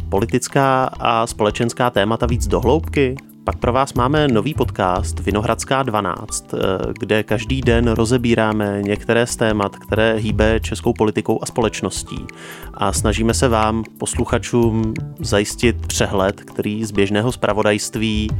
politická 0.09 0.85
a 0.85 1.27
společenská 1.27 1.89
témata 1.89 2.25
víc 2.25 2.47
dohloubky? 2.47 3.15
Pak 3.45 3.57
pro 3.57 3.73
vás 3.73 3.93
máme 3.93 4.27
nový 4.27 4.53
podcast 4.53 5.19
Vinohradská 5.19 5.83
12, 5.83 6.53
e, 6.53 6.57
eh, 6.57 6.93
kde 6.99 7.23
každý 7.23 7.61
den 7.61 7.87
rozebíráme 7.87 8.81
některé 8.81 9.27
z 9.27 9.35
témat, 9.35 9.75
které 9.75 10.13
hýbe 10.13 10.59
českou 10.59 10.93
politikou 10.93 11.39
a 11.41 11.45
společností. 11.45 12.25
A 12.73 12.93
snažíme 12.93 13.33
se 13.33 13.47
vám, 13.47 13.83
posluchačům, 13.97 14.93
zajistit 15.19 15.87
přehled, 15.87 16.41
který 16.41 16.85
z 16.85 16.91
běžného 16.91 17.31
zpravodajství 17.31 18.29
e, 18.31 18.35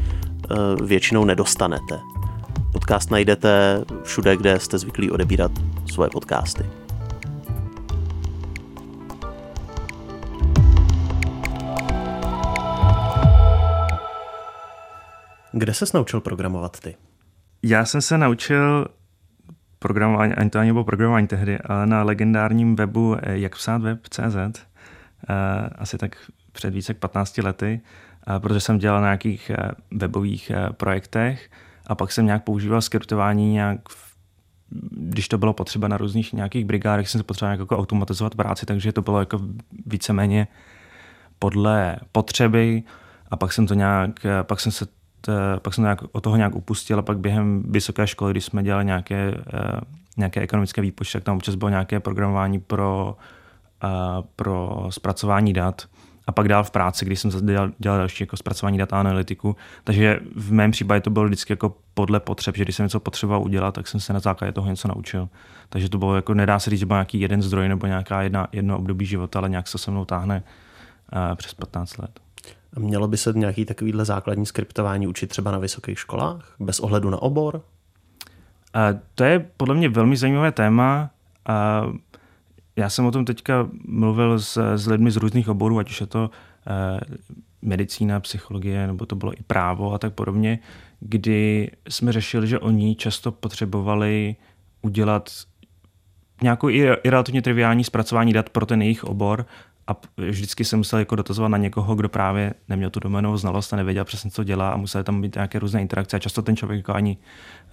většinou 0.84 1.26
nedostanete. 1.26 2.00
Podcast 2.74 3.12
najdete 3.12 3.86
všude, 4.04 4.38
kde 4.38 4.60
jste 4.60 4.78
zvyklí 4.78 5.12
odebírat 5.12 5.52
svoje 5.86 6.10
podcasty. 6.10 6.66
Kde 15.58 15.74
se 15.74 15.86
naučil 15.94 16.22
programovat 16.22 16.80
ty? 16.80 16.96
Já 17.64 17.86
jsem 17.86 18.02
se 18.02 18.18
naučil 18.18 18.88
programování, 19.80 20.34
ani 20.34 20.50
to 20.50 20.60
ani 20.60 20.72
bylo 20.72 20.84
programování 20.84 21.28
tehdy, 21.28 21.60
ale 21.60 21.88
na 21.88 22.04
legendárním 22.04 22.76
webu 22.76 23.16
eh, 23.22 23.38
jak 23.38 23.56
psát 23.56 23.82
web.cz, 23.82 24.36
eh, 24.36 24.64
asi 25.76 25.98
tak 25.98 26.32
před 26.52 26.74
více 26.74 26.90
jak 26.92 26.98
15 26.98 27.38
lety, 27.38 27.82
eh, 28.28 28.40
protože 28.40 28.60
jsem 28.60 28.78
dělal 28.78 29.02
na 29.02 29.08
nějakých 29.08 29.52
webových 29.92 30.52
projektech 30.72 31.50
a 31.88 31.96
pak 31.96 32.12
jsem 32.12 32.26
nějak 32.26 32.44
používal 32.44 32.82
skriptování 32.82 33.54
nějak 33.54 33.80
když 34.92 35.28
to 35.28 35.38
bylo 35.38 35.54
potřeba 35.54 35.88
na 35.88 35.98
různých 35.98 36.34
nějakých 36.34 36.66
brigádech, 36.66 37.10
jsem 37.10 37.20
se 37.20 37.24
potřeboval 37.24 37.52
nějak 37.52 37.60
jako 37.60 37.78
automatizovat 37.78 38.36
práci, 38.36 38.66
takže 38.66 38.92
to 38.92 39.02
bylo 39.02 39.20
jako 39.20 39.40
víceméně 39.86 40.48
podle 41.40 41.96
potřeby 42.12 42.84
a 43.32 43.38
pak 43.38 43.54
jsem 43.54 43.68
to 43.68 43.74
nějak, 43.74 44.20
pak 44.44 44.60
jsem 44.60 44.72
se 44.72 44.86
pak 45.62 45.74
jsem 45.74 45.84
nějak, 45.84 46.00
od 46.12 46.22
toho 46.22 46.36
nějak 46.36 46.56
upustil 46.56 47.00
a 47.00 47.02
pak 47.02 47.20
během 47.20 47.64
vysoké 47.68 48.08
školy, 48.08 48.34
když 48.34 48.46
jsme 48.46 48.64
dělali 48.64 48.86
nějaké, 48.86 49.34
eh, 49.54 49.82
nějaké 50.18 50.42
ekonomické 50.42 50.82
výpočty, 50.82 51.14
tak 51.14 51.24
tam 51.24 51.36
občas 51.36 51.56
bylo 51.56 51.70
nějaké 51.70 52.00
programování 52.00 52.60
pro, 52.60 53.18
eh, 53.84 53.88
pro 54.36 54.88
zpracování 54.90 55.54
dat 55.54 55.88
a 56.28 56.32
pak 56.32 56.48
dál 56.48 56.64
v 56.64 56.72
práci, 56.72 57.06
když 57.06 57.20
jsem 57.20 57.32
dělal, 57.46 57.72
dělal 57.78 57.98
další 57.98 58.24
jako 58.24 58.38
zpracování 58.38 58.78
data 58.78 59.00
analytiku. 59.00 59.56
Takže 59.84 60.20
v 60.36 60.52
mém 60.52 60.72
případě 60.72 61.02
to 61.02 61.10
bylo 61.10 61.26
vždycky 61.26 61.54
jako 61.54 61.76
podle 61.94 62.20
potřeb, 62.20 62.58
že 62.58 62.64
když 62.64 62.76
jsem 62.76 62.86
něco 62.86 63.00
potřeboval 63.00 63.42
udělat, 63.42 63.76
tak 63.76 63.88
jsem 63.88 64.00
se 64.00 64.14
na 64.14 64.20
základě 64.20 64.52
toho 64.52 64.70
něco 64.70 64.88
naučil. 64.88 65.30
Takže 65.70 65.90
to 65.90 65.98
bylo 65.98 66.16
jako, 66.16 66.34
nedá 66.34 66.60
se 66.60 66.70
říct, 66.70 66.80
že 66.80 66.86
byl 66.86 66.96
nějaký 66.96 67.20
jeden 67.20 67.42
zdroj 67.42 67.70
nebo 67.70 67.88
nějaká 67.88 68.22
jedna, 68.22 68.48
jedno 68.52 68.78
období 68.78 69.06
života, 69.06 69.40
ale 69.40 69.50
nějak 69.50 69.68
se 69.68 69.78
se 69.78 69.92
mnou 69.92 70.06
táhne 70.06 70.44
uh, 71.14 71.36
přes 71.36 71.54
15 71.54 71.98
let. 71.98 72.25
Mělo 72.80 73.08
by 73.08 73.18
se 73.18 73.34
nějaký 73.36 73.66
takovýhle 73.66 74.06
základní 74.06 74.46
skriptování 74.46 75.08
učit 75.08 75.28
třeba 75.28 75.52
na 75.52 75.60
vysokých 75.60 76.00
školách, 76.00 76.56
bez 76.60 76.80
ohledu 76.80 77.10
na 77.10 77.22
obor? 77.22 77.62
A 78.74 78.88
to 79.16 79.24
je 79.24 79.40
podle 79.58 79.76
mě 79.76 79.90
velmi 79.90 80.18
zajímavé 80.18 80.52
téma. 80.52 81.10
A 81.46 81.84
já 82.76 82.90
jsem 82.90 83.06
o 83.06 83.12
tom 83.12 83.26
teďka 83.26 83.70
mluvil 83.88 84.40
s, 84.40 84.76
s 84.76 84.88
lidmi 84.88 85.12
z 85.12 85.18
různých 85.18 85.50
oborů, 85.50 85.80
ať 85.80 85.90
už 85.90 86.02
je 86.02 86.08
to 86.08 86.30
eh, 86.68 87.00
medicína, 87.62 88.20
psychologie, 88.20 88.88
nebo 88.88 89.06
to 89.06 89.16
bylo 89.16 89.34
i 89.34 89.44
právo 89.48 89.94
a 89.94 89.98
tak 89.98 90.14
podobně, 90.14 90.60
kdy 91.00 91.72
jsme 91.90 92.12
řešili, 92.12 92.48
že 92.48 92.60
oni 92.60 92.96
často 92.96 93.32
potřebovali 93.32 94.36
udělat 94.82 95.30
nějakou 96.42 96.70
i, 96.70 96.90
relativně 97.06 97.42
triviální 97.42 97.84
zpracování 97.84 98.34
dat 98.34 98.50
pro 98.50 98.66
ten 98.66 98.82
jejich 98.82 99.04
obor 99.04 99.46
a 99.88 99.96
vždycky 100.18 100.66
jsem 100.66 100.80
musel 100.80 101.00
jako 101.00 101.16
dotazovat 101.16 101.52
na 101.52 101.58
někoho, 101.58 101.96
kdo 101.96 102.10
právě 102.10 102.54
neměl 102.70 102.90
tu 102.90 103.00
domenovou 103.00 103.38
znalost 103.38 103.74
a 103.74 103.76
nevěděl 103.76 104.06
přesně, 104.06 104.32
co 104.32 104.44
dělá 104.44 104.70
a 104.70 104.78
museli 104.78 105.04
tam 105.04 105.22
být 105.22 105.36
nějaké 105.36 105.60
různé 105.60 105.82
interakce 105.82 106.18
a 106.18 106.20
často 106.20 106.42
ten 106.42 106.56
člověk 106.56 106.78
jako 106.78 106.94
ani 106.94 107.18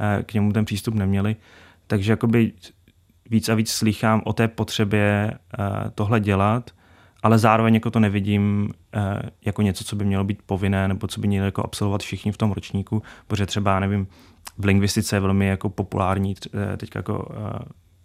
eh, 0.01 0.23
k 0.23 0.35
němu 0.35 0.53
ten 0.53 0.65
přístup 0.65 0.95
neměli. 0.95 1.37
Takže 1.87 2.13
jakoby 2.13 2.53
víc 3.31 3.49
a 3.49 3.55
víc 3.55 3.71
slychám 3.71 4.23
o 4.25 4.33
té 4.33 4.49
potřebě 4.49 5.31
eh, 5.31 5.91
tohle 5.95 6.21
dělat, 6.21 6.71
ale 7.23 7.39
zároveň 7.39 7.75
jako 7.75 7.91
to 7.91 8.01
nevidím 8.01 8.73
eh, 8.95 9.31
jako 9.45 9.63
něco, 9.63 9.85
co 9.85 9.97
by 9.97 10.05
mělo 10.05 10.25
být 10.25 10.43
povinné 10.47 10.89
nebo 10.89 11.07
co 11.07 11.21
by 11.21 11.29
měli 11.29 11.47
jako 11.47 11.65
absolvovat 11.65 12.03
všichni 12.03 12.33
v 12.33 12.37
tom 12.37 12.53
ročníku, 12.53 13.03
protože 13.27 13.47
třeba, 13.47 13.81
nevím, 13.81 14.07
v 14.59 14.65
lingvistice 14.65 15.17
je 15.17 15.21
velmi 15.21 15.47
jako 15.47 15.69
populární 15.69 16.35
teď 16.77 16.91
jako 16.95 17.29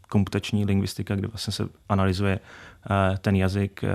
komputační 0.07 0.65
lingvistika, 0.65 1.15
kde 1.15 1.27
vlastně 1.27 1.53
se 1.53 1.67
analyzuje 1.89 2.39
eh, 2.39 3.17
ten 3.17 3.35
jazyk 3.35 3.83
eh, 3.83 3.89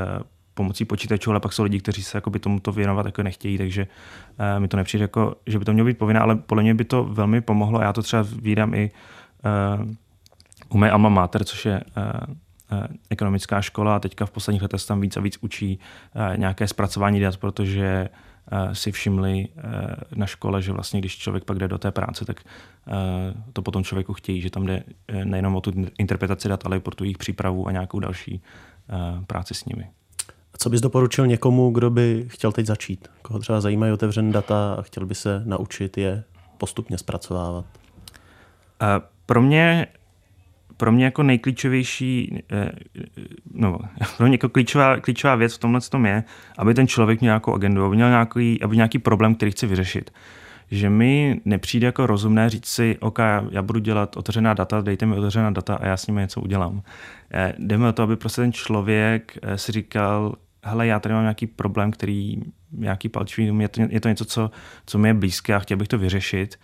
pomocí 0.55 0.85
počítačů, 0.85 1.31
ale 1.31 1.41
pak 1.41 1.53
jsou 1.53 1.63
lidi, 1.63 1.81
kteří 1.81 2.03
se 2.03 2.17
jakoby 2.17 2.39
tomuto 2.39 2.73
věnovat 2.73 3.07
jako 3.07 3.23
nechtějí, 3.23 3.59
takže 3.59 3.87
uh, 3.87 4.61
mi 4.61 4.69
to 4.69 4.77
nepřijde 4.77 5.05
jako, 5.05 5.35
že 5.47 5.59
by 5.59 5.65
to 5.65 5.73
mělo 5.73 5.87
být 5.87 5.99
povinné, 5.99 6.21
ale 6.21 6.37
podle 6.37 6.63
mě 6.63 6.75
by 6.75 6.85
to 6.85 7.05
velmi 7.05 7.41
pomohlo 7.41 7.83
já 7.83 7.93
to 7.93 8.03
třeba 8.03 8.25
vídám 8.43 8.75
i 8.75 8.91
u 10.69 10.79
mé 10.79 10.91
alma 10.91 11.09
mater, 11.09 11.45
což 11.45 11.67
je 11.67 11.83
ekonomická 13.11 13.61
škola 13.61 13.97
a 13.97 13.99
teďka 13.99 14.27
v 14.27 14.31
posledních 14.31 14.63
letech 14.63 14.87
tam 14.87 15.01
víc 15.01 15.17
a 15.17 15.21
víc 15.21 15.39
učí 15.41 15.79
nějaké 16.37 16.69
zpracování 16.69 17.21
dat, 17.21 17.37
protože 17.37 18.09
Eh, 18.09 18.32
si 18.73 18.93
všimli 18.93 19.49
eh, 19.57 19.63
na 20.15 20.27
škole, 20.27 20.63
že 20.63 20.73
vlastně 20.73 21.01
když 21.01 21.19
člověk 21.19 21.45
pak 21.45 21.59
jde 21.59 21.69
do 21.69 21.79
té 21.79 21.91
práce, 21.91 22.25
tak 22.25 22.41
eh, 22.41 22.93
to 23.53 23.63
potom 23.63 23.85
člověku 23.85 24.13
chtějí, 24.13 24.41
že 24.41 24.51
tam 24.51 24.67
jde 24.67 24.83
nejenom 25.25 25.57
o 25.57 25.61
tu 25.61 25.73
interpretaci 25.99 26.49
dat, 26.49 26.67
ale 26.67 26.77
i 26.77 26.81
pro 26.81 26.95
tu 26.95 27.05
jejich 27.05 27.19
přípravu 27.19 27.67
a 27.67 27.73
nějakou 27.73 28.01
další 28.01 28.43
práci 29.27 29.55
s 29.55 29.65
nimi. 29.65 29.87
A 30.55 30.59
co 30.59 30.71
bys 30.71 30.81
doporučil 30.81 31.27
někomu, 31.27 31.71
kdo 31.71 31.91
by 31.91 32.25
chtěl 32.29 32.53
teď 32.53 32.67
začít? 32.67 33.09
Koho 33.23 33.39
třeba 33.39 33.61
zajímají 33.61 33.93
otevřené 33.93 34.33
data 34.33 34.75
a 34.79 34.83
chtěl 34.83 35.07
by 35.07 35.15
se 35.15 35.43
naučit 35.45 35.99
je 35.99 36.25
postupně 36.59 36.99
zpracovávat? 36.99 37.65
Pro 39.27 39.43
mě 39.43 39.87
pro 40.83 40.93
mě 40.93 41.05
jako 41.05 41.23
nejklíčovější, 41.23 42.43
eh, 42.53 42.71
no, 43.55 43.79
pro 44.17 44.27
mě 44.27 44.35
jako 44.35 44.49
klíčová, 44.49 44.97
klíčová 44.97 45.35
věc 45.35 45.55
v 45.55 45.59
tomhle 45.59 45.81
tom 45.81 46.07
je, 46.07 46.25
aby 46.59 46.75
ten 46.75 46.87
člověk 46.87 47.21
měl 47.21 47.31
nějakou 47.31 47.55
agendu, 47.55 47.85
aby 47.85 47.97
měl 47.97 48.09
nějaký, 48.09 48.63
aby 48.63 48.77
nějaký 48.77 48.99
problém, 48.99 49.35
který 49.35 49.51
chce 49.51 49.67
vyřešit. 49.67 50.11
Že 50.71 50.91
mi 50.91 51.41
nepřijde 51.45 51.87
jako 51.87 52.07
rozumné 52.07 52.51
říct 52.51 52.67
si, 52.67 52.97
OK, 53.01 53.19
já 53.51 53.63
budu 53.63 53.81
dělat 53.81 54.17
otevřená 54.17 54.55
data, 54.55 54.81
dejte 54.81 55.07
mi 55.07 55.17
otevřená 55.17 55.51
data 55.51 55.75
a 55.75 55.87
já 55.87 55.97
s 55.97 56.07
nimi 56.07 56.21
něco 56.21 56.41
udělám. 56.41 56.83
Eh, 57.33 57.55
jdeme 57.59 57.89
o 57.89 57.93
to, 57.93 58.03
aby 58.03 58.17
prostě 58.17 58.41
ten 58.41 58.53
člověk 58.53 59.39
eh, 59.43 59.59
si 59.59 59.73
říkal, 59.73 60.35
hele, 60.65 60.87
já 60.87 61.01
tady 61.01 61.15
mám 61.15 61.25
nějaký 61.25 61.47
problém, 61.47 61.91
který, 61.91 62.43
nějaký 62.73 63.09
palčivý, 63.09 63.59
je 63.59 63.69
to, 63.69 63.83
je 63.89 64.01
to 64.01 64.09
něco, 64.09 64.25
co, 64.25 64.51
co 64.87 64.99
mi 64.99 65.09
je 65.09 65.15
blízké 65.15 65.55
a 65.55 65.59
chtěl 65.59 65.77
bych 65.77 65.89
to 65.89 65.99
vyřešit. 65.99 66.59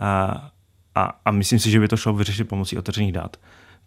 A, 0.00 0.50
a, 0.94 1.20
a 1.24 1.30
myslím 1.30 1.58
si, 1.58 1.70
že 1.70 1.80
by 1.80 1.88
to 1.88 1.96
šlo 1.96 2.12
vyřešit 2.12 2.44
pomocí 2.44 2.78
otevřených 2.78 3.12
dat. 3.12 3.36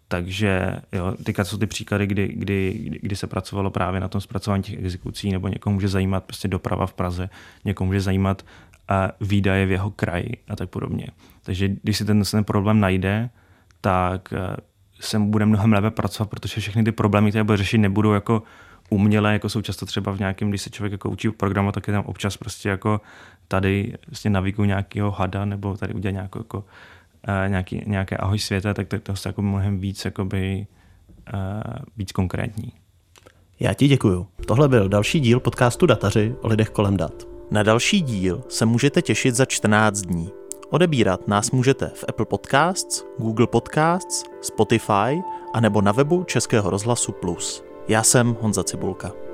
Takže 0.08 0.76
jo, 0.92 1.14
teďka 1.24 1.44
jsou 1.44 1.58
ty 1.58 1.66
příklady, 1.66 2.06
kdy, 2.06 2.28
kdy, 2.28 2.90
kdy 3.02 3.16
se 3.16 3.26
pracovalo 3.26 3.70
právě 3.70 4.00
na 4.00 4.08
tom 4.08 4.20
zpracování 4.20 4.62
těch 4.62 4.78
exekucí, 4.78 5.32
nebo 5.32 5.48
někomu 5.48 5.74
může 5.74 5.88
zajímat 5.88 6.24
prostě 6.24 6.48
doprava 6.48 6.86
v 6.86 6.94
Praze, 6.94 7.28
někomu 7.64 7.88
může 7.88 8.00
zajímat 8.00 8.42
uh, 8.90 9.28
výdaje 9.28 9.66
v 9.66 9.70
jeho 9.70 9.90
kraji 9.90 10.32
a 10.48 10.56
tak 10.56 10.70
podobně. 10.70 11.06
Takže 11.42 11.68
když 11.82 11.96
si 11.96 12.04
ten, 12.04 12.22
ten 12.30 12.44
problém 12.44 12.80
najde, 12.80 13.30
tak 13.80 14.32
uh, 14.32 14.56
se 15.00 15.18
mu 15.18 15.30
bude 15.30 15.46
mnohem 15.46 15.72
lépe 15.72 15.90
pracovat, 15.90 16.30
protože 16.30 16.60
všechny 16.60 16.84
ty 16.84 16.92
problémy, 16.92 17.30
které 17.30 17.44
bude 17.44 17.56
řešit, 17.56 17.78
nebudou 17.78 18.12
jako 18.12 18.42
umělé, 18.90 19.32
jako 19.32 19.48
jsou 19.48 19.62
často 19.62 19.86
třeba 19.86 20.12
v 20.12 20.18
nějakém, 20.18 20.48
když 20.48 20.62
se 20.62 20.70
člověk 20.70 20.92
jako 20.92 21.10
učí 21.10 21.30
programu, 21.30 21.72
tak 21.72 21.88
je 21.88 21.92
tam 21.92 22.04
občas 22.04 22.36
prostě 22.36 22.68
jako 22.68 23.00
tady 23.48 23.94
vlastně 24.06 24.30
naviguji 24.30 24.68
nějakého 24.68 25.10
hada, 25.10 25.44
nebo 25.44 25.76
tady 25.76 25.94
udělat 25.94 26.12
nějakou 26.12 26.38
jako 26.38 26.64
nějaký, 27.48 27.82
nějaké 27.86 28.16
ahoj 28.16 28.38
světa, 28.38 28.74
tak 28.74 28.88
to, 28.88 28.98
to 28.98 29.12
je 29.12 29.16
jako 29.24 29.42
mnohem 29.42 29.78
víc, 29.78 30.04
jakoby, 30.04 30.66
uh, 31.34 31.72
víc 31.96 32.12
konkrétní. 32.12 32.72
Já 33.60 33.74
ti 33.74 33.88
děkuju. 33.88 34.26
Tohle 34.46 34.68
byl 34.68 34.88
další 34.88 35.20
díl 35.20 35.40
podcastu 35.40 35.86
Dataři 35.86 36.34
o 36.40 36.48
lidech 36.48 36.70
kolem 36.70 36.96
dat. 36.96 37.28
Na 37.50 37.62
další 37.62 38.00
díl 38.00 38.44
se 38.48 38.66
můžete 38.66 39.02
těšit 39.02 39.34
za 39.34 39.44
14 39.44 40.00
dní. 40.00 40.30
Odebírat 40.70 41.28
nás 41.28 41.50
můžete 41.50 41.86
v 41.94 42.04
Apple 42.08 42.26
Podcasts, 42.26 43.04
Google 43.18 43.46
Podcasts, 43.46 44.24
Spotify 44.40 45.22
a 45.54 45.60
nebo 45.60 45.82
na 45.82 45.92
webu 45.92 46.24
Českého 46.24 46.70
rozhlasu 46.70 47.12
Plus. 47.12 47.64
Já 47.88 48.02
jsem 48.02 48.36
Honza 48.40 48.64
Cibulka. 48.64 49.25